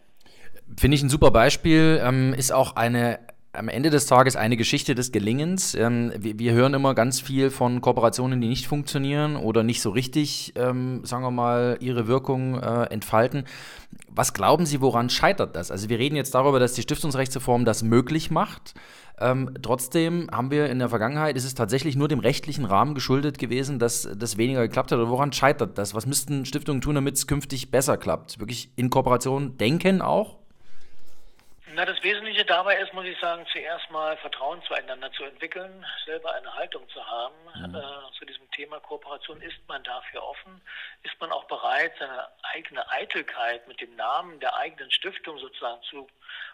Finde 0.78 0.94
ich 0.94 1.02
ein 1.02 1.08
super 1.08 1.30
Beispiel. 1.30 2.00
Ähm, 2.04 2.34
ist 2.34 2.52
auch 2.52 2.76
eine 2.76 3.18
am 3.54 3.68
Ende 3.68 3.90
des 3.90 4.06
Tages 4.06 4.36
eine 4.36 4.56
Geschichte 4.56 4.94
des 4.94 5.12
Gelingens. 5.12 5.74
Ähm, 5.74 6.12
wir, 6.16 6.38
wir, 6.38 6.52
hören 6.52 6.74
immer 6.74 6.94
ganz 6.94 7.20
viel 7.20 7.50
von 7.50 7.80
Kooperationen, 7.80 8.40
die 8.40 8.48
nicht 8.48 8.66
funktionieren 8.66 9.36
oder 9.36 9.62
nicht 9.62 9.80
so 9.80 9.90
richtig, 9.90 10.52
ähm, 10.56 11.04
sagen 11.04 11.22
wir 11.22 11.30
mal, 11.30 11.78
ihre 11.80 12.06
Wirkung 12.06 12.60
äh, 12.60 12.84
entfalten. 12.84 13.44
Was 14.14 14.32
glauben 14.32 14.64
Sie, 14.64 14.80
woran 14.80 15.10
scheitert 15.10 15.56
das? 15.56 15.72
Also 15.72 15.88
wir 15.88 15.98
reden 15.98 16.14
jetzt 16.14 16.34
darüber, 16.34 16.60
dass 16.60 16.74
die 16.74 16.82
Stiftungsrechtsreform 16.82 17.64
das 17.64 17.82
möglich 17.82 18.30
macht. 18.30 18.74
Ähm, 19.18 19.50
trotzdem 19.60 20.28
haben 20.30 20.50
wir 20.52 20.68
in 20.70 20.78
der 20.78 20.88
Vergangenheit, 20.88 21.36
ist 21.36 21.44
es 21.44 21.54
tatsächlich 21.54 21.96
nur 21.96 22.06
dem 22.06 22.20
rechtlichen 22.20 22.64
Rahmen 22.64 22.94
geschuldet 22.94 23.38
gewesen, 23.38 23.78
dass 23.78 24.08
das 24.16 24.36
weniger 24.36 24.62
geklappt 24.62 24.92
hat. 24.92 24.98
Oder 24.98 25.10
woran 25.10 25.32
scheitert 25.32 25.78
das? 25.78 25.94
Was 25.94 26.06
müssten 26.06 26.44
Stiftungen 26.44 26.80
tun, 26.80 26.94
damit 26.94 27.16
es 27.16 27.26
künftig 27.26 27.72
besser 27.72 27.96
klappt? 27.96 28.38
Wirklich 28.38 28.70
in 28.76 28.88
Kooperation 28.88 29.56
denken 29.58 30.00
auch? 30.00 30.43
Na, 31.74 31.84
das 31.84 32.00
Wesentliche 32.04 32.44
dabei 32.44 32.76
ist, 32.76 32.92
muss 32.92 33.04
ich 33.04 33.18
sagen, 33.18 33.44
zuerst 33.50 33.90
mal 33.90 34.16
Vertrauen 34.18 34.62
zueinander 34.62 35.10
zu 35.10 35.24
entwickeln, 35.24 35.84
selber 36.06 36.32
eine 36.32 36.54
Haltung 36.54 36.88
zu 36.88 37.04
haben. 37.04 37.34
Mhm. 37.52 37.74
Äh, 37.74 38.12
zu 38.16 38.24
diesem 38.24 38.48
Thema 38.52 38.78
Kooperation 38.78 39.42
ist 39.42 39.58
man 39.66 39.82
dafür 39.82 40.22
offen, 40.22 40.60
ist 41.02 41.20
man 41.20 41.32
auch 41.32 41.44
bereit, 41.44 41.92
seine 41.98 42.28
eigene 42.44 42.88
Eitelkeit 42.92 43.66
mit 43.66 43.80
dem 43.80 43.96
Namen 43.96 44.38
der 44.38 44.56
eigenen 44.56 44.88
Stiftung 44.92 45.36
sozusagen 45.38 45.82
zu 45.82 46.06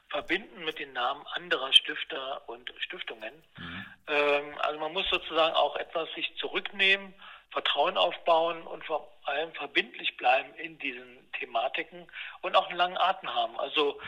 verbinden 0.08 0.64
mit 0.64 0.78
den 0.78 0.94
Namen 0.94 1.26
anderer 1.34 1.70
Stifter 1.74 2.48
und 2.48 2.72
Stiftungen. 2.78 3.44
Mhm. 3.58 3.86
Ähm, 4.06 4.54
also 4.60 4.80
man 4.80 4.94
muss 4.94 5.08
sozusagen 5.10 5.54
auch 5.54 5.76
etwas 5.76 6.10
sich 6.14 6.34
zurücknehmen, 6.38 7.12
Vertrauen 7.50 7.98
aufbauen 7.98 8.62
und 8.62 8.86
vor 8.86 9.12
allem 9.24 9.52
verbindlich 9.52 10.16
bleiben 10.16 10.54
in 10.54 10.78
diesen 10.78 11.30
Thematiken 11.32 12.10
und 12.40 12.56
auch 12.56 12.68
einen 12.68 12.78
langen 12.78 12.96
Atem 12.96 13.34
haben. 13.34 13.60
Also 13.60 14.00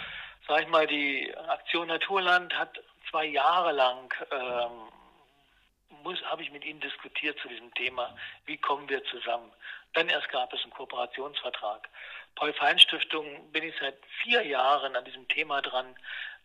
sag 0.47 0.63
ich 0.63 0.69
mal, 0.69 0.87
die 0.87 1.35
Aktion 1.49 1.89
Naturland 1.89 2.57
hat 2.57 2.81
zwei 3.11 3.27
Jahre 3.27 3.73
lang 3.73 4.15
ähm, 4.31 4.93
habe 6.33 6.43
ich 6.43 6.51
mit 6.51 6.65
Ihnen 6.65 6.81
diskutiert 6.81 7.39
zu 7.41 7.49
diesem 7.49 7.73
Thema, 7.75 8.17
wie 8.47 8.57
kommen 8.57 8.89
wir 8.89 9.05
zusammen. 9.05 9.53
Dann 9.93 10.09
erst 10.09 10.31
gab 10.31 10.53
es 10.53 10.63
einen 10.63 10.73
Kooperationsvertrag. 10.73 11.89
Paul 12.35 12.53
Fein 12.55 12.79
Stiftung 12.79 13.53
bin 13.53 13.65
ich 13.65 13.75
seit 13.79 13.99
vier 14.23 14.43
Jahren 14.47 14.97
an 14.97 15.05
diesem 15.05 15.29
Thema 15.29 15.61
dran, 15.61 15.95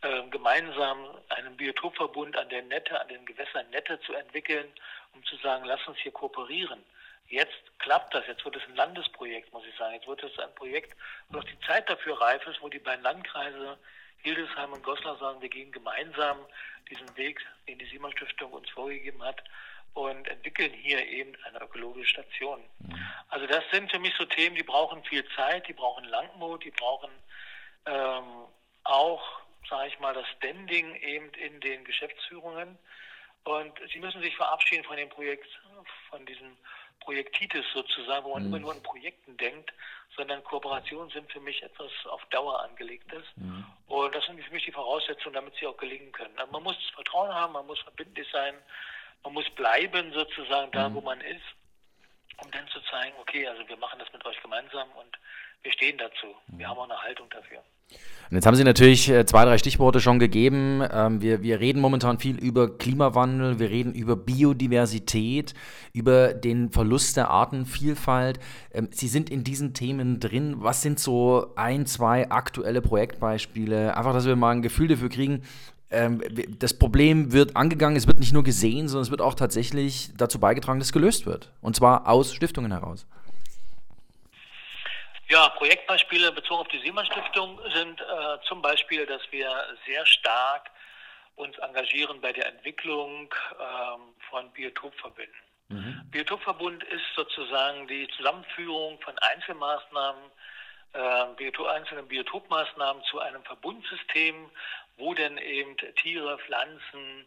äh, 0.02 0.24
gemeinsam 0.30 1.08
einen 1.30 1.56
Biotopverbund 1.56 2.36
an 2.38 2.50
der 2.50 2.64
Nette, 2.64 3.00
an 3.00 3.08
den 3.08 3.26
Gewässern 3.26 3.70
Nette 3.70 4.00
zu 4.02 4.14
entwickeln, 4.14 4.68
um 5.14 5.24
zu 5.24 5.38
sagen, 5.38 5.64
lass 5.66 5.88
uns 5.88 5.98
hier 6.00 6.12
kooperieren. 6.12 6.84
Jetzt 7.30 7.80
klappt 7.80 8.14
das, 8.14 8.26
jetzt 8.28 8.44
wird 8.46 8.56
es 8.56 8.64
ein 8.64 8.76
Landesprojekt, 8.76 9.52
muss 9.52 9.66
ich 9.66 9.76
sagen. 9.76 9.94
Jetzt 9.94 10.08
wird 10.08 10.24
es 10.24 10.40
ein 10.40 10.54
Projekt, 10.56 10.96
wo 11.30 11.40
auch 11.40 11.44
die 11.44 11.60
Zeit 11.62 11.90
dafür 11.90 12.20
reif 12.20 12.46
ist, 12.48 12.62
wo 12.62 12.70
die 12.70 12.80
beiden 12.80 13.04
Landkreise 13.04 13.78
Hildesheim 14.20 14.74
und 14.74 14.84
Goslar 14.84 15.18
sagen, 15.18 15.42
wir 15.42 15.50
gehen 15.50 15.72
gemeinsam 15.72 16.38
diesen 16.90 17.16
Weg, 17.18 17.46
den 17.68 17.78
die 17.80 17.86
Simon 17.86 18.12
Stiftung 18.14 18.52
uns 18.52 18.70
vorgegeben 18.70 19.22
hat 19.24 19.44
und 19.94 20.28
entwickeln 20.28 20.72
hier 20.74 21.06
eben 21.08 21.36
eine 21.44 21.62
ökologische 21.62 22.10
Station. 22.10 22.64
Mhm. 22.80 23.08
Also 23.30 23.46
das 23.48 23.64
sind 23.72 23.92
für 23.92 24.00
mich 24.00 24.14
so 24.18 24.26
Themen, 24.26 24.56
die 24.56 24.64
brauchen 24.64 25.04
viel 25.04 25.28
Zeit, 25.36 25.68
die 25.68 25.74
brauchen 25.74 26.06
Langmut, 26.06 26.64
die 26.64 26.72
brauchen 26.72 27.12
ähm, 27.86 28.46
auch, 28.84 29.42
sage 29.70 29.90
ich 29.90 30.00
mal, 30.00 30.14
das 30.14 30.28
Standing 30.38 30.96
eben 30.96 31.30
in 31.34 31.60
den 31.62 31.84
Geschäftsführungen. 31.84 32.78
Und 33.44 33.80
sie 33.92 34.00
müssen 34.00 34.22
sich 34.22 34.36
verabschieden 34.36 34.84
von 34.84 34.98
dem 34.98 35.10
Projekt, 35.10 35.48
von 36.10 36.26
diesem 36.26 36.58
Projektitis 37.00 37.66
sozusagen, 37.74 38.26
wo 38.26 38.34
man 38.34 38.44
mhm. 38.44 38.50
immer 38.50 38.60
nur 38.60 38.72
an 38.74 38.84
Projekten 38.84 39.38
denkt, 39.38 39.74
sondern 40.16 40.44
Kooperationen 40.44 41.10
sind 41.10 41.32
für 41.32 41.40
mich 41.40 41.62
etwas 41.64 41.92
auf 42.06 42.24
Dauer 42.26 42.62
angelegtes. 42.64 43.24
Mhm. 43.36 43.66
Und 43.88 44.16
das 44.16 44.26
sind 44.26 44.42
für 44.44 44.54
mich 44.54 44.66
die 44.66 44.72
Voraussetzungen, 44.72 45.34
damit 45.34 45.56
sie 45.56 45.68
auch 45.68 45.78
gelingen 45.78 46.12
können. 46.12 46.38
Also 46.38 46.52
man 46.52 46.64
muss 46.64 46.78
Vertrauen 46.94 47.34
haben, 47.34 47.54
man 47.54 47.68
muss 47.68 47.80
verbindlich 47.80 48.28
sein, 48.32 48.56
man 49.24 49.34
muss 49.34 49.50
bleiben 49.52 50.14
sozusagen 50.14 50.72
da, 50.72 50.90
mhm. 50.90 50.96
wo 50.96 51.02
man 51.02 51.22
ist, 51.22 51.44
um 52.44 52.52
dann 52.52 52.68
zu 52.68 52.80
zeigen, 52.82 53.17
okay, 53.28 53.48
also 53.48 53.68
wir 53.68 53.78
machen 53.78 54.00
das 54.00 54.08
mit 54.14 54.26
euch 54.26 54.42
gemeinsam 54.42 54.88
und 55.00 55.18
wir 55.64 55.72
stehen 55.72 55.98
dazu. 55.98 56.28
Wir 56.48 56.66
mhm. 56.66 56.70
haben 56.70 56.78
auch 56.78 56.90
eine 56.90 57.02
Haltung 57.02 57.28
dafür. 57.30 57.60
Und 58.30 58.36
jetzt 58.36 58.46
haben 58.46 58.56
Sie 58.56 58.66
natürlich 58.66 59.10
äh, 59.10 59.26
zwei, 59.26 59.46
drei 59.46 59.58
Stichworte 59.58 60.02
schon 60.02 60.20
gegeben. 60.20 60.84
Ähm, 60.92 61.22
wir, 61.22 61.42
wir 61.42 61.62
reden 61.62 61.80
momentan 61.80 62.20
viel 62.20 62.38
über 62.38 62.78
Klimawandel, 62.78 63.60
wir 63.60 63.70
reden 63.70 63.94
über 63.94 64.18
Biodiversität, 64.18 65.54
über 65.94 66.34
den 66.34 66.70
Verlust 66.70 67.16
der 67.16 67.30
Artenvielfalt. 67.30 68.40
Ähm, 68.74 68.90
Sie 68.92 69.08
sind 69.08 69.30
in 69.30 69.46
diesen 69.46 69.74
Themen 69.74 70.20
drin. 70.20 70.56
Was 70.58 70.82
sind 70.82 71.00
so 71.00 71.54
ein, 71.56 71.86
zwei 71.86 72.30
aktuelle 72.30 72.82
Projektbeispiele? 72.82 73.96
Einfach, 73.96 74.14
dass 74.14 74.26
wir 74.26 74.36
mal 74.36 74.52
ein 74.52 74.62
Gefühl 74.62 74.90
dafür 74.90 75.10
kriegen, 75.10 75.44
ähm, 75.90 76.22
das 76.60 76.78
Problem 76.78 77.32
wird 77.32 77.56
angegangen, 77.56 77.96
es 77.96 78.08
wird 78.08 78.20
nicht 78.20 78.34
nur 78.34 78.44
gesehen, 78.44 78.88
sondern 78.88 79.04
es 79.04 79.12
wird 79.12 79.22
auch 79.22 79.36
tatsächlich 79.36 80.10
dazu 80.18 80.40
beigetragen, 80.40 80.80
dass 80.80 80.90
es 80.90 80.94
gelöst 80.94 81.26
wird. 81.26 81.52
Und 81.62 81.76
zwar 81.76 82.08
aus 82.08 82.34
Stiftungen 82.34 82.72
heraus. 82.72 83.08
Ja, 85.30 85.50
Projektbeispiele 85.50 86.32
bezogen 86.32 86.62
auf 86.62 86.68
die 86.70 86.80
Siemann 86.80 87.06
Stiftung 87.06 87.60
sind 87.74 88.00
äh, 88.00 88.06
zum 88.48 88.62
Beispiel, 88.62 89.06
dass 89.06 89.22
wir 89.32 89.50
sehr 89.86 90.06
stark 90.06 90.70
uns 91.36 91.58
engagieren 91.60 92.20
bei 92.22 92.32
der 92.32 92.48
Entwicklung 92.48 93.34
ähm, 93.60 94.02
von 94.30 94.52
Biotopverbünden. 94.54 95.36
Mhm. 95.70 96.02
Biotopverbund 96.12 96.84
ist 96.86 97.04
sozusagen 97.16 97.88
die 97.88 98.08
Zusammenführung 98.16 99.00
von 99.02 99.18
Einzelmaßnahmen, 99.20 100.32
äh, 100.94 101.26
Biotop, 101.36 101.68
einzelnen 101.68 102.08
Biotopmaßnahmen 102.08 103.04
zu 103.04 103.20
einem 103.20 103.44
Verbundsystem, 103.44 104.50
wo 104.98 105.14
denn 105.14 105.38
eben 105.38 105.78
Tiere, 106.02 106.38
Pflanzen, 106.40 107.26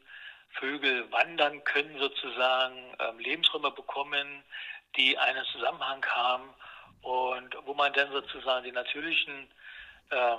Vögel 0.50 1.10
wandern 1.12 1.62
können, 1.64 1.98
sozusagen 1.98 2.76
ähm, 2.98 3.18
Lebensräume 3.18 3.70
bekommen, 3.70 4.42
die 4.96 5.16
einen 5.16 5.44
Zusammenhang 5.46 6.04
haben 6.06 6.54
und 7.02 7.56
wo 7.64 7.74
man 7.74 7.92
dann 7.92 8.10
sozusagen 8.10 8.64
den 8.64 8.74
natürlichen 8.74 9.48
ähm, 10.10 10.38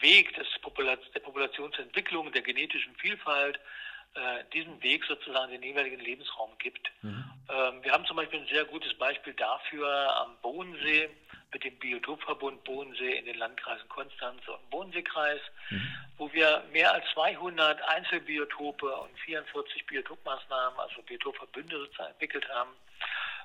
Weg 0.00 0.34
des 0.34 0.46
Popula 0.60 0.96
der 0.96 1.20
Populationsentwicklung, 1.20 2.32
der 2.32 2.42
genetischen 2.42 2.94
Vielfalt, 2.96 3.60
äh, 4.14 4.44
diesen 4.52 4.82
Weg 4.82 5.04
sozusagen 5.04 5.52
den 5.52 5.62
jeweiligen 5.62 6.00
Lebensraum 6.00 6.50
gibt. 6.58 6.90
Mhm. 7.02 7.24
Ähm, 7.48 7.82
wir 7.82 7.92
haben 7.92 8.04
zum 8.06 8.16
Beispiel 8.16 8.40
ein 8.40 8.48
sehr 8.48 8.64
gutes 8.64 8.94
Beispiel 8.94 9.34
dafür 9.34 9.88
am 10.20 10.36
Bodensee 10.42 11.08
mit 11.54 11.64
dem 11.64 11.78
Biotopverbund 11.78 12.62
Bodensee 12.64 13.16
in 13.16 13.24
den 13.24 13.38
Landkreisen 13.38 13.88
Konstanz 13.88 14.46
und 14.46 14.70
Bodenseekreis, 14.70 15.40
mhm. 15.70 15.94
wo 16.18 16.30
wir 16.32 16.62
mehr 16.72 16.92
als 16.92 17.04
200 17.14 17.80
Einzelbiotope 17.88 18.94
und 18.94 19.18
44 19.20 19.86
Biotopmaßnahmen, 19.86 20.78
also 20.78 21.00
Biotopverbünde 21.02 21.78
sozusagen 21.78 22.10
entwickelt 22.10 22.46
haben 22.50 22.70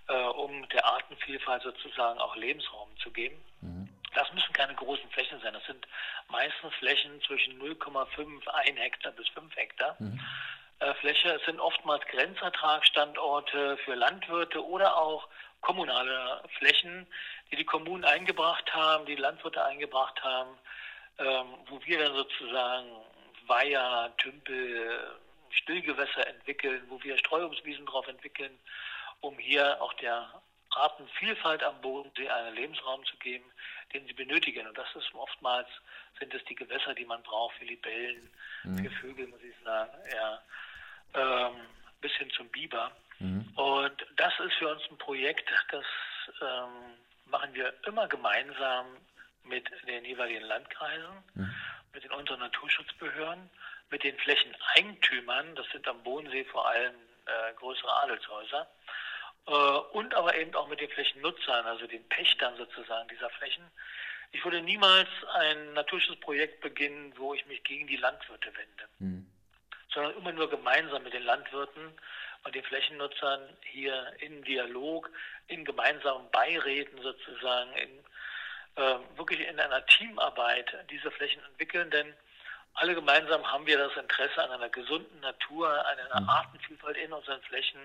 äh, 0.10 0.14
um 0.14 0.68
der 0.70 0.86
Artenvielfalt 0.86 1.64
sozusagen 1.64 2.20
auch 2.20 2.36
Lebensraum 2.36 2.90
zu 2.98 3.12
geben. 3.12 3.38
Mhm. 3.62 3.90
Das 4.16 4.32
müssen 4.34 4.54
keine 4.54 4.74
großen 4.74 5.10
Flächen 5.12 5.40
sein. 5.42 5.54
Das 5.54 5.66
sind 5.66 5.88
meistens 6.30 6.74
Flächen 6.80 7.22
zwischen 7.22 7.62
0,5, 7.62 8.48
1 8.48 8.80
Hektar 8.80 9.12
bis 9.12 9.28
5 9.30 9.56
Hektar. 9.56 9.96
Mhm. 10.00 10.20
Äh, 10.80 10.94
Fläche 10.96 11.30
es 11.30 11.46
sind 11.46 11.60
oftmals 11.60 12.04
Grenzertragsstandorte 12.08 13.78
für 13.86 13.94
Landwirte 13.94 14.66
oder 14.66 14.98
auch 14.98 15.28
kommunale 15.62 16.44
Flächen, 16.58 17.08
die 17.52 17.56
die 17.56 17.66
Kommunen 17.66 18.06
eingebracht 18.06 18.74
haben, 18.74 19.06
die 19.06 19.16
Landwirte 19.16 19.64
eingebracht 19.64 20.24
haben, 20.24 20.58
ähm, 21.18 21.48
wo 21.68 21.80
wir 21.86 22.00
dann 22.00 22.14
sozusagen 22.14 22.88
Weiher, 23.48 24.14
Tümpel, 24.18 25.18
Stillgewässer 25.50 26.28
entwickeln, 26.28 26.84
wo 26.88 27.02
wir 27.04 27.18
Streuungswiesen 27.18 27.86
drauf 27.86 28.08
entwickeln, 28.08 28.58
um 29.22 29.38
hier 29.38 29.82
auch 29.82 29.94
der 29.94 30.42
Artenvielfalt 30.72 31.64
am 31.64 31.82
Bodensee 31.82 32.30
einen 32.30 32.56
Lebensraum 32.56 33.04
zu 33.06 33.18
geben, 33.18 33.46
den 33.94 34.06
sie 34.06 34.14
benötigen. 34.14 34.68
Und 34.68 34.78
das 34.78 34.88
ist 34.96 35.14
oftmals 35.16 35.68
sind 36.20 36.34
es 36.34 36.44
die 36.46 36.56
Gewässer, 36.56 36.94
die 36.94 37.06
man 37.06 37.24
braucht 37.24 37.56
für 37.58 37.66
Libellen, 37.66 38.30
mhm. 38.64 38.78
für 38.78 38.92
Vögel, 38.92 39.28
muss 39.28 39.42
ich 39.42 39.56
sagen, 39.64 39.92
ja, 40.14 40.42
ähm, 41.16 41.56
bis 42.02 42.12
hin 42.14 42.30
zum 42.32 42.48
Biber. 42.50 42.92
Mhm. 43.20 43.52
Und 43.56 44.06
das 44.16 44.34
ist 44.40 44.54
für 44.56 44.70
uns 44.70 44.82
ein 44.90 44.98
Projekt, 44.98 45.50
das 45.72 45.86
ähm, 46.42 46.96
machen 47.26 47.54
wir 47.54 47.74
immer 47.86 48.08
gemeinsam 48.08 48.86
mit 49.44 49.70
den 49.88 50.06
jeweiligen 50.06 50.46
Landkreisen, 50.46 51.24
mhm. 51.36 51.54
mit 51.94 52.04
den 52.04 52.12
unseren 52.12 52.40
Naturschutzbehörden, 52.40 53.50
mit 53.90 54.04
den 54.04 54.18
Flächeneigentümern, 54.18 55.56
das 55.56 55.68
sind 55.72 55.88
am 55.88 56.04
Bodensee 56.04 56.46
vor 56.46 56.68
allem 56.68 56.94
äh, 57.26 57.54
größere 57.56 58.04
Adelshäuser, 58.04 58.68
äh, 59.48 59.52
und 59.52 60.14
aber 60.14 60.36
eben 60.36 60.54
auch 60.56 60.68
mit 60.68 60.80
den 60.80 60.90
Flächennutzern, 60.90 61.66
also 61.66 61.88
den 61.88 62.08
Pächtern 62.10 62.56
sozusagen 62.58 63.08
dieser 63.10 63.30
Flächen. 63.32 63.64
Ich 64.32 64.44
würde 64.44 64.62
niemals 64.62 65.10
ein 65.34 65.74
Naturschutzprojekt 65.74 66.62
beginnen, 66.62 67.14
wo 67.18 67.34
ich 67.34 67.46
mich 67.48 67.64
gegen 67.64 67.88
die 67.88 67.98
Landwirte 67.98 68.52
wende, 68.56 68.90
mhm. 69.00 69.26
sondern 69.92 70.16
immer 70.18 70.32
nur 70.32 70.50
gemeinsam 70.50 71.04
mit 71.04 71.14
den 71.14 71.24
Landwirten 71.24 71.94
und 72.44 72.56
den 72.56 72.64
Flächennutzern 72.64 73.42
hier 73.62 74.14
in 74.20 74.44
Dialog, 74.44 75.10
in 75.48 75.66
gemeinsamen 75.66 76.30
Beiräten 76.32 77.02
sozusagen, 77.02 77.72
in, 77.74 77.90
äh, 78.76 78.98
wirklich 79.18 79.42
in 79.48 79.60
einer 79.60 79.86
Teamarbeit 79.86 80.74
diese 80.90 81.12
Flächen 81.12 81.44
entwickeln, 81.46 81.90
denn 81.92 82.14
alle 82.76 82.96
gemeinsam 82.96 83.46
haben 83.52 83.66
wir 83.66 83.78
das 83.78 83.96
Interesse 83.98 84.42
an 84.42 84.52
einer 84.52 84.70
gesunden 84.70 85.20
Natur, 85.20 85.70
an 85.86 86.00
einer 86.00 86.22
mhm. 86.22 86.30
Artenvielfalt 86.30 86.98
in 86.98 87.12
unseren 87.12 87.42
Flächen 87.42 87.80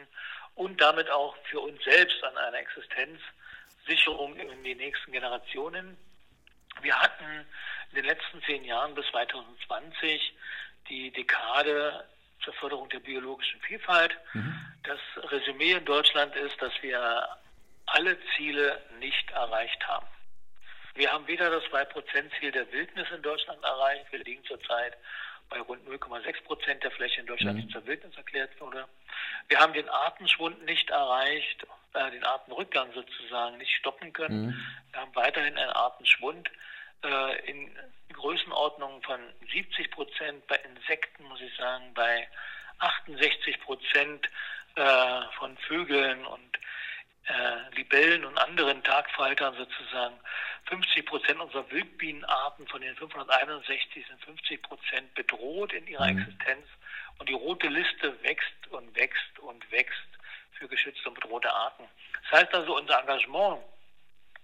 und 0.55 0.81
damit 0.81 1.11
auch 1.11 1.37
für 1.45 1.61
uns 1.61 1.83
selbst 1.83 2.23
an 2.23 2.37
einer 2.37 2.59
Existenzsicherung 2.59 4.37
in 4.37 4.63
die 4.63 4.75
nächsten 4.75 5.11
Generationen. 5.11 5.97
Wir 6.81 6.99
hatten 6.99 7.47
in 7.91 7.97
den 7.97 8.05
letzten 8.05 8.43
zehn 8.43 8.65
Jahren 8.65 8.95
bis 8.95 9.07
2020 9.11 10.35
die 10.89 11.11
Dekade 11.11 12.05
zur 12.45 12.55
Förderung 12.55 12.89
der 12.89 13.01
biologischen 13.01 13.61
Vielfalt. 13.63 14.17
Mhm. 14.33 14.55
Das 14.83 15.01
Resümee 15.31 15.73
in 15.73 15.85
Deutschland 15.85 16.35
ist, 16.37 16.61
dass 16.61 16.73
wir 16.83 17.29
alle 17.87 18.17
Ziele 18.37 18.81
nicht 18.99 19.31
erreicht 19.31 19.87
haben. 19.87 20.07
Wir 20.95 21.13
haben 21.13 21.27
weder 21.27 21.51
das 21.51 21.65
2%-Ziel 21.65 22.53
der 22.53 22.71
Wildnis 22.73 23.09
in 23.11 23.23
Deutschland 23.23 23.63
erreicht, 23.65 24.07
wir 24.13 24.21
liegen 24.21 24.45
zurzeit 24.45 24.97
bei 25.51 25.61
rund 25.61 25.87
0,6 25.87 26.43
Prozent 26.45 26.83
der 26.83 26.91
Fläche 26.91 27.21
in 27.21 27.27
Deutschland, 27.27 27.59
die 27.59 27.65
mhm. 27.65 27.71
zur 27.71 27.87
Wildnis 27.87 28.17
erklärt 28.17 28.59
wurde. 28.61 28.87
Wir 29.49 29.59
haben 29.59 29.73
den 29.73 29.89
Artenschwund 29.89 30.65
nicht 30.65 30.91
erreicht, 30.91 31.67
äh, 31.93 32.11
den 32.11 32.25
Artenrückgang 32.25 32.93
sozusagen 32.93 33.59
nicht 33.59 33.73
stoppen 33.77 34.13
können. 34.13 34.47
Mhm. 34.47 34.67
Wir 34.93 35.01
haben 35.01 35.15
weiterhin 35.15 35.57
einen 35.57 35.71
Artenschwund 35.71 36.51
äh, 37.05 37.51
in 37.51 37.71
Größenordnungen 38.13 39.03
von 39.03 39.21
70 39.53 39.91
Prozent, 39.91 40.47
bei 40.47 40.57
Insekten 40.57 41.25
muss 41.25 41.41
ich 41.41 41.55
sagen, 41.57 41.93
bei 41.95 42.29
68 42.79 43.61
Prozent 43.61 44.29
äh, 44.77 45.23
von 45.39 45.57
Vögeln 45.59 46.25
und 46.27 46.59
äh, 47.27 47.75
Libellen 47.77 48.25
und 48.25 48.37
anderen 48.39 48.83
Tagfaltern 48.83 49.55
sozusagen. 49.57 50.19
50 50.67 51.07
Prozent 51.07 51.41
unserer 51.41 51.71
Wildbienenarten 51.71 52.67
von 52.69 52.81
den 52.81 52.95
561 52.97 54.07
sind 54.07 54.25
50 54.25 54.63
Prozent 54.63 55.15
bedroht 55.15 55.73
in 55.73 55.87
ihrer 55.87 56.11
mhm. 56.11 56.19
Existenz. 56.19 56.67
Und 57.19 57.29
die 57.29 57.35
rote 57.35 57.69
Liste 57.69 58.23
wächst 58.23 58.67
und 58.71 58.95
wächst 58.97 59.39
und 59.39 59.71
wächst 59.71 60.09
für 60.59 60.69
geschützte 60.69 61.09
und 61.09 61.15
bedrohte 61.15 61.53
Arten. 61.53 61.85
Das 62.23 62.41
heißt 62.41 62.55
also, 62.55 62.77
unser 62.77 63.01
Engagement 63.01 63.63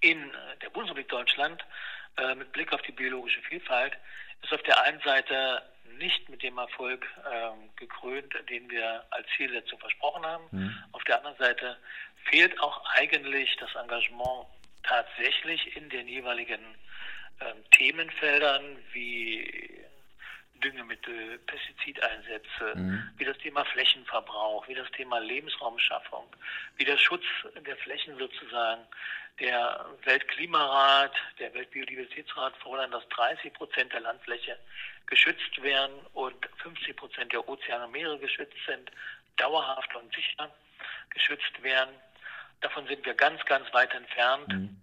in 0.00 0.30
der 0.62 0.70
Bundesrepublik 0.70 1.08
Deutschland 1.08 1.64
äh, 2.16 2.34
mit 2.34 2.52
Blick 2.52 2.72
auf 2.72 2.82
die 2.82 2.92
biologische 2.92 3.40
Vielfalt 3.42 3.96
ist 4.42 4.52
auf 4.52 4.62
der 4.62 4.82
einen 4.82 5.00
Seite 5.00 5.62
nicht 5.98 6.28
mit 6.28 6.42
dem 6.42 6.56
Erfolg 6.58 7.06
ähm, 7.30 7.70
gekrönt, 7.76 8.32
den 8.48 8.70
wir 8.70 9.04
als 9.10 9.26
Zielsetzung 9.36 9.78
versprochen 9.78 10.24
haben. 10.24 10.44
Mhm. 10.50 10.84
Auf 10.92 11.04
der 11.04 11.18
anderen 11.18 11.36
Seite 11.36 11.76
fehlt 12.24 12.58
auch 12.60 12.84
eigentlich 12.94 13.56
das 13.56 13.74
Engagement 13.74 14.46
tatsächlich 14.82 15.76
in 15.76 15.88
den 15.90 16.08
jeweiligen 16.08 16.60
ähm, 17.40 17.56
Themenfeldern 17.72 18.78
wie 18.92 19.84
Düngemittel, 20.60 21.38
Pestizideinsätze, 21.46 22.74
mhm. 22.74 23.10
wie 23.16 23.24
das 23.24 23.36
Thema 23.38 23.64
Flächenverbrauch, 23.64 24.66
wie 24.68 24.74
das 24.74 24.90
Thema 24.92 25.18
Lebensraumschaffung, 25.18 26.26
wie 26.76 26.84
der 26.84 26.98
Schutz 26.98 27.24
der 27.66 27.76
Flächen 27.76 28.16
sozusagen. 28.18 28.82
Der 29.38 29.86
Weltklimarat, 30.04 31.14
der 31.38 31.54
Weltbiodiversitätsrat 31.54 32.54
fordern, 32.58 32.90
dass 32.90 33.08
30 33.08 33.54
Prozent 33.54 33.92
der 33.92 34.00
Landfläche 34.00 34.58
geschützt 35.06 35.62
werden 35.62 35.94
und 36.12 36.36
50 36.58 36.94
Prozent 36.96 37.32
der 37.32 37.48
Ozeane 37.48 37.86
und 37.86 37.92
Meere 37.92 38.18
geschützt 38.18 38.56
sind, 38.66 38.90
dauerhaft 39.36 39.94
und 39.96 40.14
sicher 40.14 40.54
geschützt 41.10 41.62
werden. 41.62 41.94
Davon 42.60 42.86
sind 42.86 43.04
wir 43.04 43.14
ganz, 43.14 43.44
ganz 43.46 43.72
weit 43.72 43.92
entfernt 43.94 44.48
mhm. 44.48 44.80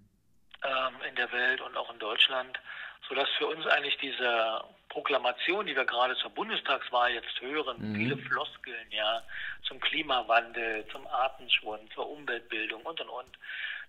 ähm, 0.63 0.95
in 1.07 1.15
der 1.15 1.31
Welt 1.31 1.61
und 1.61 1.77
auch 1.77 1.91
in 1.91 1.99
Deutschland, 1.99 2.59
sodass 3.07 3.29
für 3.37 3.47
uns 3.47 3.65
eigentlich 3.67 3.97
diese 3.97 4.63
Proklamation, 4.97 5.67
die 5.67 5.75
wir 5.75 5.85
gerade 5.85 6.15
zur 6.15 6.31
Bundestagswahl 6.31 7.13
jetzt 7.13 7.39
hören, 7.39 7.77
mhm. 7.77 7.95
viele 7.95 8.17
Floskeln, 8.17 8.87
ja, 8.89 9.21
zum 9.67 9.79
Klimawandel, 9.79 10.87
zum 10.91 11.05
Artenschwund, 11.05 11.93
zur 11.93 12.09
Umweltbildung 12.09 12.81
und 12.81 12.99
und 13.01 13.09
und. 13.09 13.37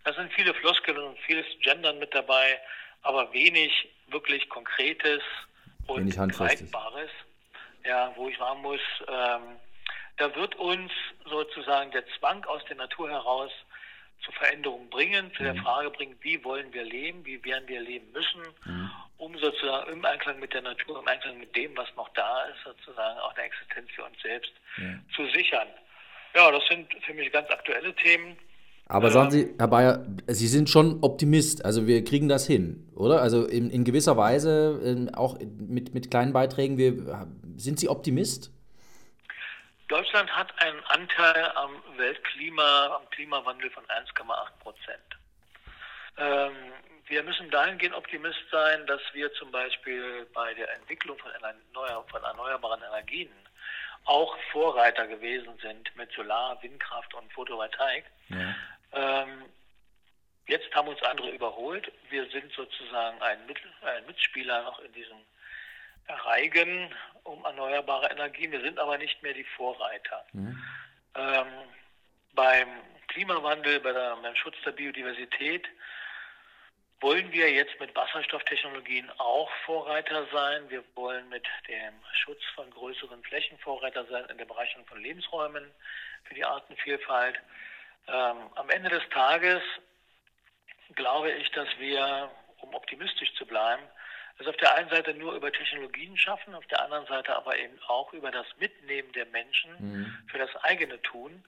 Da 0.04 0.12
sind 0.12 0.30
viele 0.34 0.52
Floskeln 0.52 0.98
und 0.98 1.18
vieles 1.20 1.46
Gendern 1.62 1.98
mit 1.98 2.14
dabei, 2.14 2.60
aber 3.00 3.32
wenig 3.32 3.72
wirklich 4.08 4.46
Konkretes 4.50 5.22
und 5.86 6.14
wenig 6.14 6.36
Greifbares. 6.36 7.10
Ja, 7.86 8.12
wo 8.16 8.28
ich 8.28 8.36
sagen 8.36 8.60
muss, 8.60 8.80
ähm, 9.08 9.56
da 10.18 10.34
wird 10.36 10.56
uns 10.56 10.92
sozusagen 11.24 11.90
der 11.90 12.04
Zwang 12.18 12.44
aus 12.44 12.62
der 12.66 12.76
Natur 12.76 13.08
heraus 13.08 13.50
zu 14.24 14.32
Veränderungen 14.32 14.90
bringen, 14.90 15.32
zu 15.34 15.42
der 15.42 15.54
mhm. 15.54 15.62
Frage 15.62 15.90
bringen, 15.90 16.18
wie 16.20 16.44
wollen 16.44 16.70
wir 16.74 16.84
leben, 16.84 17.24
wie 17.24 17.42
werden 17.44 17.66
wir 17.66 17.80
leben 17.80 18.12
müssen, 18.12 18.42
mhm. 18.66 18.87
Um 19.18 19.36
sozusagen 19.38 19.92
im 19.92 20.04
Einklang 20.04 20.38
mit 20.38 20.54
der 20.54 20.62
Natur, 20.62 21.00
im 21.00 21.08
Einklang 21.08 21.38
mit 21.38 21.54
dem, 21.54 21.76
was 21.76 21.88
noch 21.96 22.08
da 22.10 22.44
ist, 22.44 22.62
sozusagen 22.64 23.18
auch 23.20 23.34
eine 23.34 23.44
Existenz 23.44 23.90
für 23.94 24.04
uns 24.04 24.20
selbst 24.22 24.52
ja. 24.78 24.98
zu 25.14 25.26
sichern. 25.30 25.68
Ja, 26.34 26.50
das 26.50 26.62
sind 26.68 26.88
für 27.04 27.14
mich 27.14 27.30
ganz 27.32 27.50
aktuelle 27.50 27.94
Themen. 27.96 28.36
Aber 28.86 29.10
sagen 29.10 29.30
Sie, 29.30 29.54
Herr 29.58 29.68
Bayer, 29.68 30.06
Sie 30.28 30.46
sind 30.46 30.70
schon 30.70 31.02
Optimist, 31.02 31.62
also 31.62 31.86
wir 31.86 32.02
kriegen 32.04 32.28
das 32.28 32.46
hin, 32.46 32.88
oder? 32.94 33.20
Also 33.20 33.44
in, 33.44 33.70
in 33.70 33.84
gewisser 33.84 34.16
Weise, 34.16 34.80
in, 34.82 35.14
auch 35.14 35.38
mit, 35.40 35.92
mit 35.92 36.10
kleinen 36.10 36.32
Beiträgen, 36.32 36.78
wir, 36.78 37.26
sind 37.56 37.78
Sie 37.78 37.88
Optimist? 37.88 38.50
Deutschland 39.88 40.30
hat 40.30 40.52
einen 40.62 40.80
Anteil 40.84 41.50
am 41.54 41.70
Weltklima, 41.98 42.96
am 42.96 43.10
Klimawandel 43.10 43.70
von 43.70 43.84
1,8 43.84 44.58
Prozent. 44.60 45.18
Ähm, 46.16 46.52
wir 47.08 47.22
müssen 47.22 47.50
dahingehend 47.50 47.94
Optimist 47.94 48.42
sein, 48.50 48.86
dass 48.86 49.00
wir 49.12 49.32
zum 49.34 49.50
Beispiel 49.50 50.26
bei 50.34 50.54
der 50.54 50.72
Entwicklung 50.74 51.18
von, 51.18 51.30
erneuer, 51.32 52.04
von 52.10 52.22
erneuerbaren 52.22 52.82
Energien 52.82 53.30
auch 54.04 54.36
Vorreiter 54.52 55.06
gewesen 55.06 55.58
sind 55.60 55.94
mit 55.96 56.10
Solar, 56.12 56.62
Windkraft 56.62 57.12
und 57.14 57.32
Photovoltaik. 57.32 58.04
Ja. 58.28 58.54
Ähm, 58.92 59.44
jetzt 60.46 60.74
haben 60.74 60.88
uns 60.88 61.02
andere 61.02 61.30
überholt. 61.30 61.90
Wir 62.10 62.28
sind 62.30 62.52
sozusagen 62.52 63.20
ein, 63.22 63.46
Mit 63.46 63.58
ein 63.82 64.06
Mitspieler 64.06 64.62
noch 64.62 64.78
in 64.80 64.92
diesem 64.92 65.18
Reigen 66.08 66.94
um 67.24 67.44
erneuerbare 67.44 68.10
Energien. 68.10 68.52
Wir 68.52 68.62
sind 68.62 68.78
aber 68.78 68.96
nicht 68.96 69.22
mehr 69.22 69.34
die 69.34 69.44
Vorreiter. 69.44 70.24
Mhm. 70.32 70.62
Ähm, 71.14 71.46
beim 72.32 72.68
Klimawandel, 73.08 73.80
bei 73.80 73.92
der, 73.92 74.16
beim 74.16 74.36
Schutz 74.36 74.56
der 74.64 74.72
Biodiversität 74.72 75.66
wollen 77.00 77.30
wir 77.32 77.52
jetzt 77.52 77.78
mit 77.78 77.94
Wasserstofftechnologien 77.94 79.10
auch 79.18 79.50
Vorreiter 79.64 80.26
sein. 80.32 80.68
Wir 80.68 80.82
wollen 80.94 81.28
mit 81.28 81.46
dem 81.68 81.94
Schutz 82.12 82.42
von 82.54 82.68
größeren 82.70 83.22
Flächen 83.22 83.58
Vorreiter 83.58 84.04
sein 84.06 84.24
in 84.26 84.38
der 84.38 84.46
Bereicherung 84.46 84.86
von 84.86 85.00
Lebensräumen 85.00 85.70
für 86.24 86.34
die 86.34 86.44
Artenvielfalt. 86.44 87.36
Ähm, 88.08 88.36
am 88.56 88.70
Ende 88.70 88.90
des 88.90 89.08
Tages 89.10 89.62
glaube 90.94 91.30
ich, 91.32 91.50
dass 91.52 91.68
wir, 91.78 92.30
um 92.60 92.74
optimistisch 92.74 93.32
zu 93.34 93.46
bleiben, 93.46 93.82
es 94.38 94.46
auf 94.46 94.56
der 94.56 94.74
einen 94.76 94.88
Seite 94.88 95.14
nur 95.14 95.34
über 95.34 95.52
Technologien 95.52 96.16
schaffen, 96.16 96.54
auf 96.54 96.66
der 96.66 96.80
anderen 96.82 97.06
Seite 97.06 97.34
aber 97.36 97.58
eben 97.58 97.78
auch 97.88 98.12
über 98.12 98.30
das 98.30 98.46
Mitnehmen 98.58 99.10
der 99.12 99.26
Menschen 99.26 99.70
mhm. 99.78 100.18
für 100.30 100.38
das 100.38 100.54
eigene 100.62 101.00
Tun. 101.02 101.44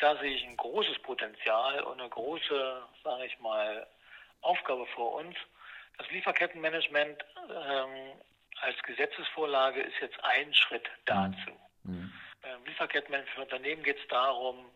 Da 0.00 0.16
sehe 0.16 0.34
ich 0.34 0.44
ein 0.44 0.56
großes 0.56 0.98
Potenzial 1.00 1.82
und 1.82 2.00
eine 2.00 2.08
große, 2.08 2.82
sage 3.02 3.26
ich 3.26 3.38
mal, 3.40 3.86
Aufgabe 4.40 4.86
vor 4.94 5.14
uns. 5.14 5.36
Das 5.98 6.10
Lieferkettenmanagement 6.10 7.24
ähm, 7.48 8.12
als 8.60 8.82
Gesetzesvorlage 8.82 9.80
ist 9.80 9.94
jetzt 10.00 10.22
ein 10.24 10.52
Schritt 10.54 10.88
dazu. 11.04 11.52
Mhm. 11.84 12.12
Ähm, 12.42 12.64
Lieferkettenmanagement 12.66 13.34
für 13.34 13.42
Unternehmen 13.42 13.82
geht 13.82 13.98
es 13.98 14.08
darum, 14.08 14.70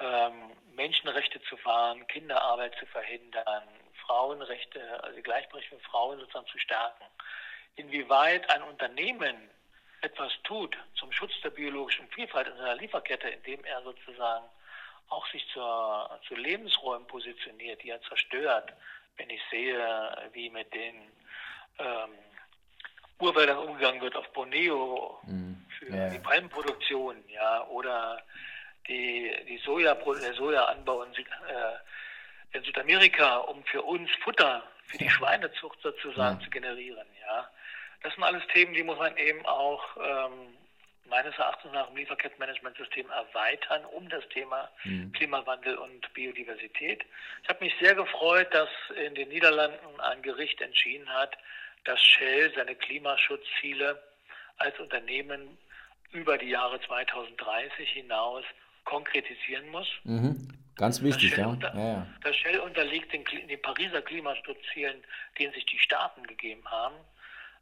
ähm, 0.00 0.52
Menschenrechte 0.74 1.40
zu 1.42 1.62
wahren, 1.64 2.06
Kinderarbeit 2.06 2.74
zu 2.78 2.86
verhindern, 2.86 3.68
Frauenrechte, 4.06 5.02
also 5.02 5.16
die 5.16 5.22
Gleichberechtigung 5.22 5.80
von 5.80 5.90
Frauen 5.90 6.18
sozusagen 6.20 6.46
zu 6.46 6.58
stärken. 6.58 7.04
Inwieweit 7.76 8.48
ein 8.50 8.62
Unternehmen 8.62 9.50
etwas 10.00 10.32
tut 10.44 10.76
zum 10.94 11.12
Schutz 11.12 11.32
der 11.42 11.50
biologischen 11.50 12.08
Vielfalt 12.08 12.48
in 12.48 12.56
seiner 12.56 12.76
Lieferkette, 12.76 13.28
indem 13.28 13.64
er 13.64 13.82
sozusagen 13.82 14.46
auch 15.10 15.26
sich 15.30 15.46
zur, 15.52 16.20
zu 16.26 16.34
Lebensräumen 16.34 17.06
positioniert, 17.06 17.82
die 17.82 17.90
er 17.90 18.00
zerstört, 18.02 18.72
wenn 19.16 19.28
ich 19.30 19.40
sehe, 19.50 20.30
wie 20.32 20.48
mit 20.50 20.72
den 20.72 20.94
ähm, 21.78 22.10
Urwäldern 23.18 23.58
umgegangen 23.58 24.00
wird 24.00 24.16
auf 24.16 24.28
Borneo 24.32 25.20
mhm. 25.24 25.66
für 25.78 25.94
ja. 25.94 26.08
die 26.08 26.18
Palmenproduktion, 26.18 27.22
ja, 27.28 27.66
oder 27.66 28.22
die, 28.88 29.30
die 29.46 29.58
Soja, 29.58 29.94
der 29.94 30.34
Sojaanbau 30.34 31.02
in, 31.02 31.12
äh, 31.12 32.56
in 32.56 32.64
Südamerika, 32.64 33.38
um 33.38 33.62
für 33.64 33.82
uns 33.82 34.10
Futter 34.22 34.62
für 34.86 34.98
die 34.98 35.10
Schweinezucht 35.10 35.80
sozusagen 35.82 36.38
ja. 36.38 36.44
zu 36.44 36.50
generieren. 36.50 37.06
Ja, 37.20 37.50
das 38.02 38.14
sind 38.14 38.24
alles 38.24 38.42
Themen, 38.52 38.72
die 38.74 38.82
muss 38.82 38.98
man 38.98 39.16
eben 39.16 39.44
auch 39.46 39.84
ähm, 39.96 40.56
meines 41.10 41.36
Erachtens 41.36 41.72
nach 41.72 41.90
im 41.90 41.96
Lieferkettenmanagementsystem 41.96 43.10
erweitern 43.10 43.84
um 43.84 44.08
das 44.08 44.26
Thema 44.28 44.70
mhm. 44.84 45.12
Klimawandel 45.12 45.76
und 45.76 46.12
Biodiversität. 46.14 47.04
Ich 47.42 47.48
habe 47.48 47.64
mich 47.64 47.74
sehr 47.80 47.94
gefreut, 47.94 48.48
dass 48.52 48.68
in 49.04 49.14
den 49.14 49.28
Niederlanden 49.28 50.00
ein 50.00 50.22
Gericht 50.22 50.60
entschieden 50.60 51.08
hat, 51.08 51.36
dass 51.84 52.00
Shell 52.02 52.52
seine 52.54 52.74
Klimaschutzziele 52.74 54.00
als 54.56 54.78
Unternehmen 54.78 55.58
über 56.12 56.38
die 56.38 56.50
Jahre 56.50 56.80
2030 56.80 57.90
hinaus 57.90 58.44
konkretisieren 58.84 59.68
muss. 59.68 59.88
Mhm. 60.04 60.48
Ganz 60.76 61.02
wichtig, 61.02 61.36
ja. 61.36 61.46
Unter, 61.46 61.74
ja, 61.74 61.92
ja. 61.92 62.06
Das 62.22 62.34
Shell 62.36 62.58
unterliegt 62.58 63.12
den, 63.12 63.24
den 63.24 63.60
Pariser 63.60 64.00
Klimaschutzzielen, 64.00 65.04
denen 65.38 65.52
sich 65.52 65.66
die 65.66 65.78
Staaten 65.78 66.26
gegeben 66.26 66.64
haben. 66.70 66.94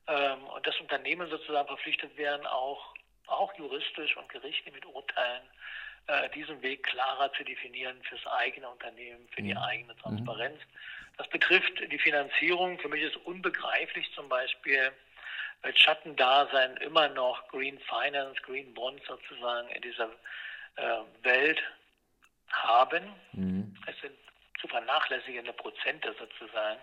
Ähm, 0.06 0.44
und 0.44 0.66
das 0.66 0.78
Unternehmen 0.80 1.28
sozusagen 1.28 1.66
verpflichtet 1.66 2.16
werden, 2.16 2.46
auch, 2.46 2.94
auch 3.28 3.52
juristisch 3.56 4.16
und 4.16 4.28
gerichtlich 4.28 4.74
mit 4.74 4.86
Urteilen 4.86 5.42
äh, 6.06 6.28
diesen 6.30 6.60
Weg 6.62 6.82
klarer 6.84 7.32
zu 7.34 7.44
definieren 7.44 8.02
fürs 8.02 8.26
eigene 8.26 8.68
Unternehmen, 8.68 9.28
für 9.34 9.42
die 9.42 9.54
mhm. 9.54 9.58
eigene 9.58 9.94
mhm. 9.94 9.98
Transparenz. 9.98 10.58
Das 11.16 11.28
betrifft 11.28 11.72
die 11.90 11.98
Finanzierung. 11.98 12.78
Für 12.78 12.88
mich 12.88 13.02
ist 13.02 13.16
unbegreiflich 13.16 14.10
zum 14.14 14.28
Beispiel, 14.28 14.92
als 15.62 15.78
Schattendasein 15.78 16.76
immer 16.78 17.08
noch 17.08 17.46
Green 17.48 17.78
Finance, 17.80 18.40
Green 18.42 18.72
Bonds 18.74 19.04
sozusagen 19.06 19.68
in 19.70 19.82
dieser 19.82 20.08
äh, 20.76 21.00
Welt 21.22 21.60
haben. 22.50 23.12
Mhm. 23.32 23.76
Es 23.86 24.00
sind 24.00 24.14
zu 24.60 24.68
vernachlässigende 24.68 25.52
Prozente 25.52 26.14
sozusagen 26.18 26.78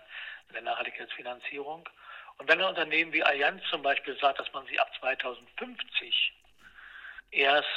in 0.50 0.54
der 0.54 0.64
Nachhaltigkeitsfinanzierung. 0.64 1.88
Und 2.38 2.48
wenn 2.48 2.60
ein 2.60 2.68
Unternehmen 2.68 3.14
wie 3.14 3.24
Allianz 3.24 3.64
zum 3.70 3.82
Beispiel 3.82 4.18
sagt, 4.20 4.40
dass 4.40 4.52
man 4.54 4.66
sie 4.68 4.80
ab 4.80 4.92
2050 5.00 6.34
erst 7.32 7.68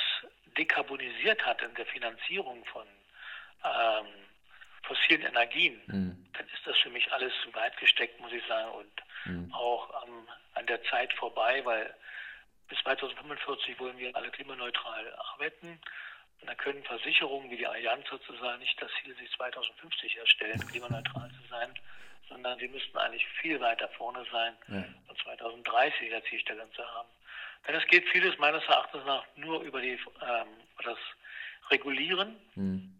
dekarbonisiert 0.56 1.44
hat 1.44 1.62
in 1.62 1.74
der 1.74 1.86
Finanzierung 1.86 2.64
von 2.66 2.86
ähm, 3.64 4.06
fossilen 4.82 5.22
Energien, 5.22 5.80
mhm. 5.86 6.26
dann 6.32 6.46
ist 6.46 6.66
das 6.66 6.76
für 6.78 6.90
mich 6.90 7.10
alles 7.12 7.32
zu 7.42 7.54
weit 7.54 7.76
gesteckt, 7.76 8.18
muss 8.20 8.32
ich 8.32 8.44
sagen, 8.46 8.70
und 8.72 8.92
mhm. 9.26 9.52
auch 9.52 10.04
ähm, 10.04 10.28
an 10.54 10.66
der 10.66 10.82
Zeit 10.84 11.12
vorbei, 11.14 11.64
weil 11.64 11.94
bis 12.68 12.78
2045 12.80 13.78
wollen 13.78 13.98
wir 13.98 14.14
alle 14.16 14.30
klimaneutral 14.30 15.14
arbeiten. 15.34 15.80
Da 16.42 16.54
können 16.54 16.82
Versicherungen 16.84 17.50
wie 17.50 17.56
die 17.56 17.66
Allianz 17.66 18.08
sozusagen 18.08 18.58
nicht 18.60 18.80
das 18.80 18.90
Ziel, 19.02 19.14
sich 19.16 19.30
2050 19.32 20.16
erstellen, 20.16 20.66
klimaneutral 20.68 21.30
zu 21.30 21.48
sein, 21.48 21.74
sondern 22.28 22.58
sie 22.58 22.68
müssten 22.68 22.96
eigentlich 22.96 23.26
viel 23.40 23.60
weiter 23.60 23.88
vorne 23.90 24.24
sein 24.30 24.56
ja. 24.68 24.84
und 25.08 25.18
2030 25.22 26.10
der 26.10 26.24
Zielstellung 26.24 26.72
zu 26.74 26.84
haben. 26.86 27.08
Denn 27.66 27.74
es 27.74 27.86
geht 27.86 28.08
vieles 28.08 28.38
meines 28.38 28.62
Erachtens 28.64 29.04
nach 29.04 29.24
nur 29.36 29.62
über 29.62 29.80
die, 29.80 29.98
ähm, 30.22 30.48
das 30.84 30.98
Regulieren. 31.70 32.36
Mhm. 32.54 32.94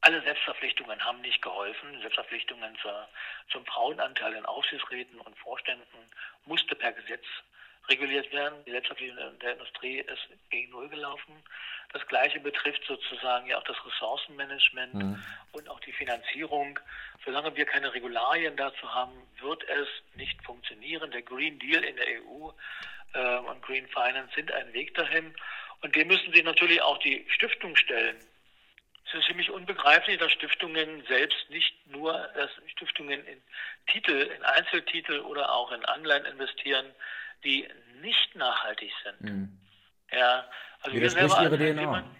Alle 0.00 0.20
Selbstverpflichtungen 0.22 1.02
haben 1.04 1.20
nicht 1.20 1.40
geholfen. 1.40 2.00
Selbstverpflichtungen 2.00 2.76
zur, 2.82 3.08
zum 3.52 3.64
Frauenanteil 3.64 4.34
in 4.34 4.44
Aufsichtsräten 4.44 5.20
und 5.20 5.38
Vorständen 5.38 5.86
musste 6.44 6.74
per 6.74 6.92
Gesetz 6.92 7.24
reguliert 7.88 8.32
werden. 8.32 8.64
Die 8.66 8.70
Selbstverpflichtung 8.70 9.38
der 9.40 9.52
Industrie 9.52 9.98
ist 9.98 10.28
gegen 10.50 10.70
Null 10.70 10.88
gelaufen. 10.88 11.34
Das 11.92 12.06
Gleiche 12.06 12.40
betrifft 12.40 12.82
sozusagen 12.86 13.46
ja 13.46 13.58
auch 13.58 13.64
das 13.64 13.76
Ressourcenmanagement 13.84 14.94
mhm. 14.94 15.22
und 15.52 15.68
auch 15.68 15.80
die 15.80 15.92
Finanzierung. 15.92 16.78
Solange 17.24 17.54
wir 17.54 17.66
keine 17.66 17.92
Regularien 17.92 18.56
dazu 18.56 18.92
haben, 18.94 19.12
wird 19.40 19.62
es 19.68 19.88
nicht 20.16 20.42
funktionieren. 20.44 21.10
Der 21.10 21.22
Green 21.22 21.58
Deal 21.58 21.84
in 21.84 21.96
der 21.96 22.06
EU 22.06 22.50
äh, 23.14 23.36
und 23.38 23.62
Green 23.62 23.86
Finance 23.88 24.32
sind 24.34 24.50
ein 24.52 24.72
Weg 24.72 24.94
dahin. 24.94 25.34
Und 25.82 25.94
dem 25.94 26.08
müssen 26.08 26.32
sich 26.32 26.44
natürlich 26.44 26.80
auch 26.80 26.98
die 26.98 27.26
Stiftungen 27.28 27.76
stellen. 27.76 28.16
Es 29.06 29.18
ist 29.18 29.26
für 29.26 29.34
mich 29.34 29.50
unbegreiflich, 29.50 30.18
dass 30.18 30.32
Stiftungen 30.32 31.04
selbst 31.06 31.50
nicht 31.50 31.74
nur, 31.86 32.12
dass 32.34 32.50
Stiftungen 32.68 33.22
in 33.26 33.42
Titel, 33.88 34.30
in 34.34 34.42
Einzeltitel 34.42 35.20
oder 35.20 35.52
auch 35.52 35.70
in 35.72 35.84
Anleihen 35.84 36.24
investieren, 36.24 36.86
die 37.44 37.68
nicht 38.00 38.34
nachhaltig 38.34 38.92
sind. 39.04 39.20
Mhm. 39.20 39.58
Ja, 40.10 40.44
also 40.82 40.96
wir 40.96 41.10
selber, 41.10 41.38
als 41.38 41.56
Zimmermann, 41.56 42.16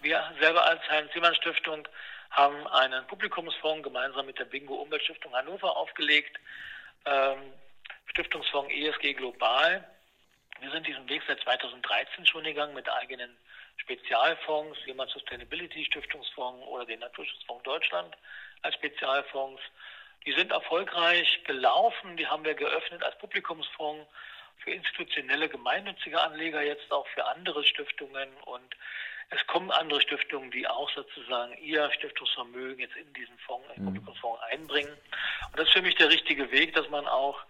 wir 0.00 0.32
selber 0.40 0.64
als 0.64 0.80
Heinz-Zimmermann-Stiftung 0.88 1.86
haben 2.30 2.66
einen 2.68 3.06
Publikumsfonds 3.06 3.82
gemeinsam 3.82 4.26
mit 4.26 4.38
der 4.38 4.44
Bingo 4.44 4.74
Umweltstiftung 4.74 5.34
Hannover 5.34 5.76
aufgelegt, 5.76 6.38
ähm, 7.04 7.52
Stiftungsfonds 8.06 8.72
ESG 8.72 9.14
Global. 9.14 9.86
Wir 10.60 10.70
sind 10.70 10.86
diesen 10.86 11.08
Weg 11.08 11.22
seit 11.26 11.40
2013 11.40 12.26
schon 12.26 12.44
gegangen 12.44 12.74
mit 12.74 12.88
eigenen 12.88 13.36
Spezialfonds, 13.76 14.78
jemand 14.86 15.10
Sustainability 15.10 15.84
Stiftungsfonds 15.84 16.66
oder 16.66 16.86
den 16.86 17.00
Naturschutzfonds 17.00 17.62
Deutschland 17.64 18.16
als 18.62 18.74
Spezialfonds. 18.76 19.60
Die 20.24 20.32
sind 20.32 20.50
erfolgreich 20.50 21.44
gelaufen, 21.44 22.16
die 22.16 22.26
haben 22.26 22.44
wir 22.44 22.54
geöffnet 22.54 23.02
als 23.02 23.16
Publikumsfonds 23.18 24.06
für 24.58 24.70
institutionelle 24.72 25.48
gemeinnützige 25.48 26.20
Anleger, 26.20 26.62
jetzt 26.62 26.90
auch 26.92 27.06
für 27.08 27.24
andere 27.26 27.64
Stiftungen 27.64 28.28
und 28.44 28.76
es 29.30 29.44
kommen 29.48 29.70
andere 29.72 30.00
Stiftungen, 30.00 30.50
die 30.50 30.66
auch 30.68 30.88
sozusagen 30.90 31.56
ihr 31.58 31.90
Stiftungsvermögen 31.92 32.78
jetzt 32.78 32.96
in 32.96 33.12
diesen 33.14 33.36
Fonds, 33.38 33.66
in 33.70 33.74
den 33.74 33.82
mhm. 33.82 33.86
Publikumsfonds 33.86 34.40
einbringen. 34.50 34.92
Und 35.50 35.58
das 35.58 35.66
ist 35.66 35.72
für 35.72 35.82
mich 35.82 35.96
der 35.96 36.10
richtige 36.10 36.50
Weg, 36.52 36.74
dass 36.74 36.88
man 36.90 37.06
auch 37.06 37.40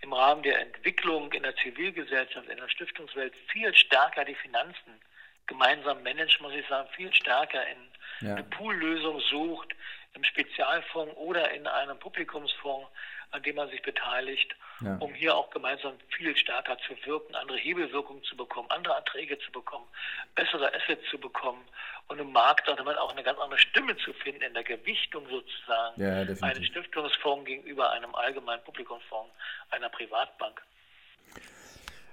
im 0.00 0.12
Rahmen 0.12 0.42
der 0.42 0.60
Entwicklung 0.60 1.32
in 1.32 1.42
der 1.42 1.54
Zivilgesellschaft, 1.56 2.48
in 2.48 2.56
der 2.56 2.68
Stiftungswelt 2.68 3.34
viel 3.52 3.72
stärker 3.74 4.24
die 4.24 4.34
Finanzen 4.34 5.00
gemeinsam 5.46 6.02
managt, 6.02 6.40
muss 6.40 6.54
ich 6.54 6.66
sagen, 6.66 6.88
viel 6.96 7.12
stärker 7.12 7.64
in 7.68 8.26
ja. 8.26 8.34
eine 8.34 8.44
Poollösung 8.44 9.20
sucht, 9.20 9.74
im 10.14 10.24
Spezialfonds 10.24 11.14
oder 11.16 11.50
in 11.52 11.66
einem 11.66 11.98
Publikumsfonds, 11.98 12.88
an 13.32 13.42
dem 13.42 13.56
man 13.56 13.68
sich 13.70 13.82
beteiligt, 13.82 14.54
ja. 14.80 14.96
um 14.96 15.14
hier 15.14 15.36
auch 15.36 15.50
gemeinsam 15.50 15.94
viel 16.16 16.36
stärker 16.36 16.76
zu 16.86 16.94
wirken, 17.06 17.34
andere 17.34 17.58
Hebelwirkungen 17.58 18.22
zu 18.24 18.36
bekommen, 18.36 18.68
andere 18.70 18.94
Erträge 18.94 19.38
zu 19.38 19.52
bekommen, 19.52 19.86
bessere 20.34 20.72
Assets 20.74 21.08
zu 21.10 21.18
bekommen 21.18 21.64
und 22.08 22.18
im 22.18 22.32
Markt 22.32 22.66
dann 22.66 22.78
auch 22.98 23.12
eine 23.12 23.22
ganz 23.22 23.38
andere 23.38 23.58
Stimme 23.58 23.96
zu 23.98 24.12
finden 24.12 24.42
in 24.42 24.54
der 24.54 24.64
Gewichtung 24.64 25.26
sozusagen 25.28 26.00
ja, 26.00 26.20
eines 26.42 26.66
Stiftungsfonds 26.66 27.44
gegenüber 27.46 27.90
einem 27.90 28.14
allgemeinen 28.14 28.62
Publikumsfonds 28.64 29.32
einer 29.70 29.88
Privatbank. 29.88 30.60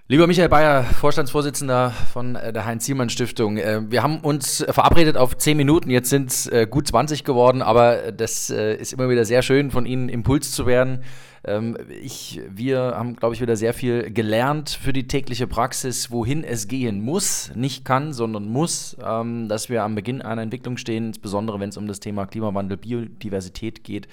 Lieber 0.09 0.25
Michael 0.25 0.47
Bayer, 0.47 0.85
Vorstandsvorsitzender 0.85 1.91
von 1.91 2.37
äh, 2.37 2.53
der 2.53 2.63
Heinz-Siemann-Stiftung. 2.63 3.57
Äh, 3.57 3.91
wir 3.91 4.03
haben 4.03 4.21
uns 4.21 4.65
verabredet 4.69 5.17
auf 5.17 5.35
zehn 5.35 5.57
Minuten, 5.57 5.89
jetzt 5.89 6.09
sind 6.09 6.29
es 6.29 6.47
äh, 6.47 6.65
gut 6.65 6.87
20 6.87 7.25
geworden, 7.25 7.61
aber 7.61 8.13
das 8.13 8.49
ist 8.49 8.93
immer 8.93 9.09
wieder 9.09 9.25
sehr 9.25 9.41
schön, 9.41 9.69
von 9.69 9.85
Ihnen 9.85 10.07
Impuls 10.07 10.53
zu 10.53 10.65
werden. 10.65 11.03
Ähm, 11.43 11.77
ich, 12.01 12.39
wir 12.47 12.79
haben, 12.95 13.17
glaube 13.17 13.35
ich, 13.35 13.41
wieder 13.41 13.57
sehr 13.57 13.73
viel 13.73 14.09
gelernt 14.09 14.69
für 14.81 14.93
die 14.93 15.09
tägliche 15.09 15.45
Praxis, 15.45 16.09
wohin 16.09 16.45
es 16.45 16.69
gehen 16.69 17.01
muss, 17.01 17.51
nicht 17.53 17.83
kann, 17.83 18.13
sondern 18.13 18.47
muss, 18.47 18.95
ähm, 19.05 19.49
dass 19.49 19.67
wir 19.67 19.83
am 19.83 19.95
Beginn 19.95 20.21
einer 20.21 20.41
Entwicklung 20.41 20.77
stehen, 20.77 21.07
insbesondere 21.07 21.59
wenn 21.59 21.67
es 21.67 21.75
um 21.75 21.85
das 21.85 21.99
Thema 21.99 22.27
Klimawandel, 22.27 22.77
Biodiversität 22.77 23.83
geht. 23.83 24.07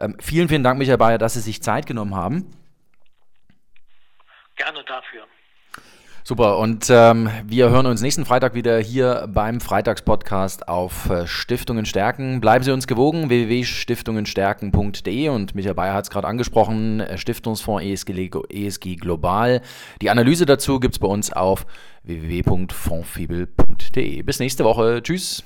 Ähm, 0.00 0.16
vielen, 0.20 0.48
vielen 0.48 0.64
Dank, 0.64 0.80
Michael 0.80 0.98
Bayer, 0.98 1.18
dass 1.18 1.34
Sie 1.34 1.40
sich 1.40 1.62
Zeit 1.62 1.86
genommen 1.86 2.16
haben. 2.16 2.50
Gerne 4.56 4.82
dafür. 4.82 5.24
Super, 6.28 6.58
und 6.58 6.90
ähm, 6.90 7.30
wir 7.46 7.70
hören 7.70 7.86
uns 7.86 8.02
nächsten 8.02 8.24
Freitag 8.24 8.54
wieder 8.54 8.80
hier 8.80 9.28
beim 9.32 9.60
Freitagspodcast 9.60 10.66
auf 10.66 11.08
äh, 11.08 11.28
Stiftungen 11.28 11.86
stärken. 11.86 12.40
Bleiben 12.40 12.64
Sie 12.64 12.72
uns 12.72 12.88
gewogen, 12.88 13.28
www.stiftungenstärken.de 13.28 15.28
und 15.28 15.54
Michael 15.54 15.76
Bayer 15.76 15.94
hat 15.94 16.06
es 16.06 16.10
gerade 16.10 16.26
angesprochen, 16.26 16.98
äh, 16.98 17.16
Stiftungsfonds 17.16 17.84
ESG, 17.84 18.32
ESG 18.50 18.96
Global. 18.96 19.62
Die 20.02 20.10
Analyse 20.10 20.46
dazu 20.46 20.80
gibt 20.80 20.96
es 20.96 20.98
bei 20.98 21.06
uns 21.06 21.32
auf 21.32 21.64
www.fondsfibel.de. 22.02 24.22
Bis 24.22 24.40
nächste 24.40 24.64
Woche. 24.64 25.00
Tschüss. 25.04 25.44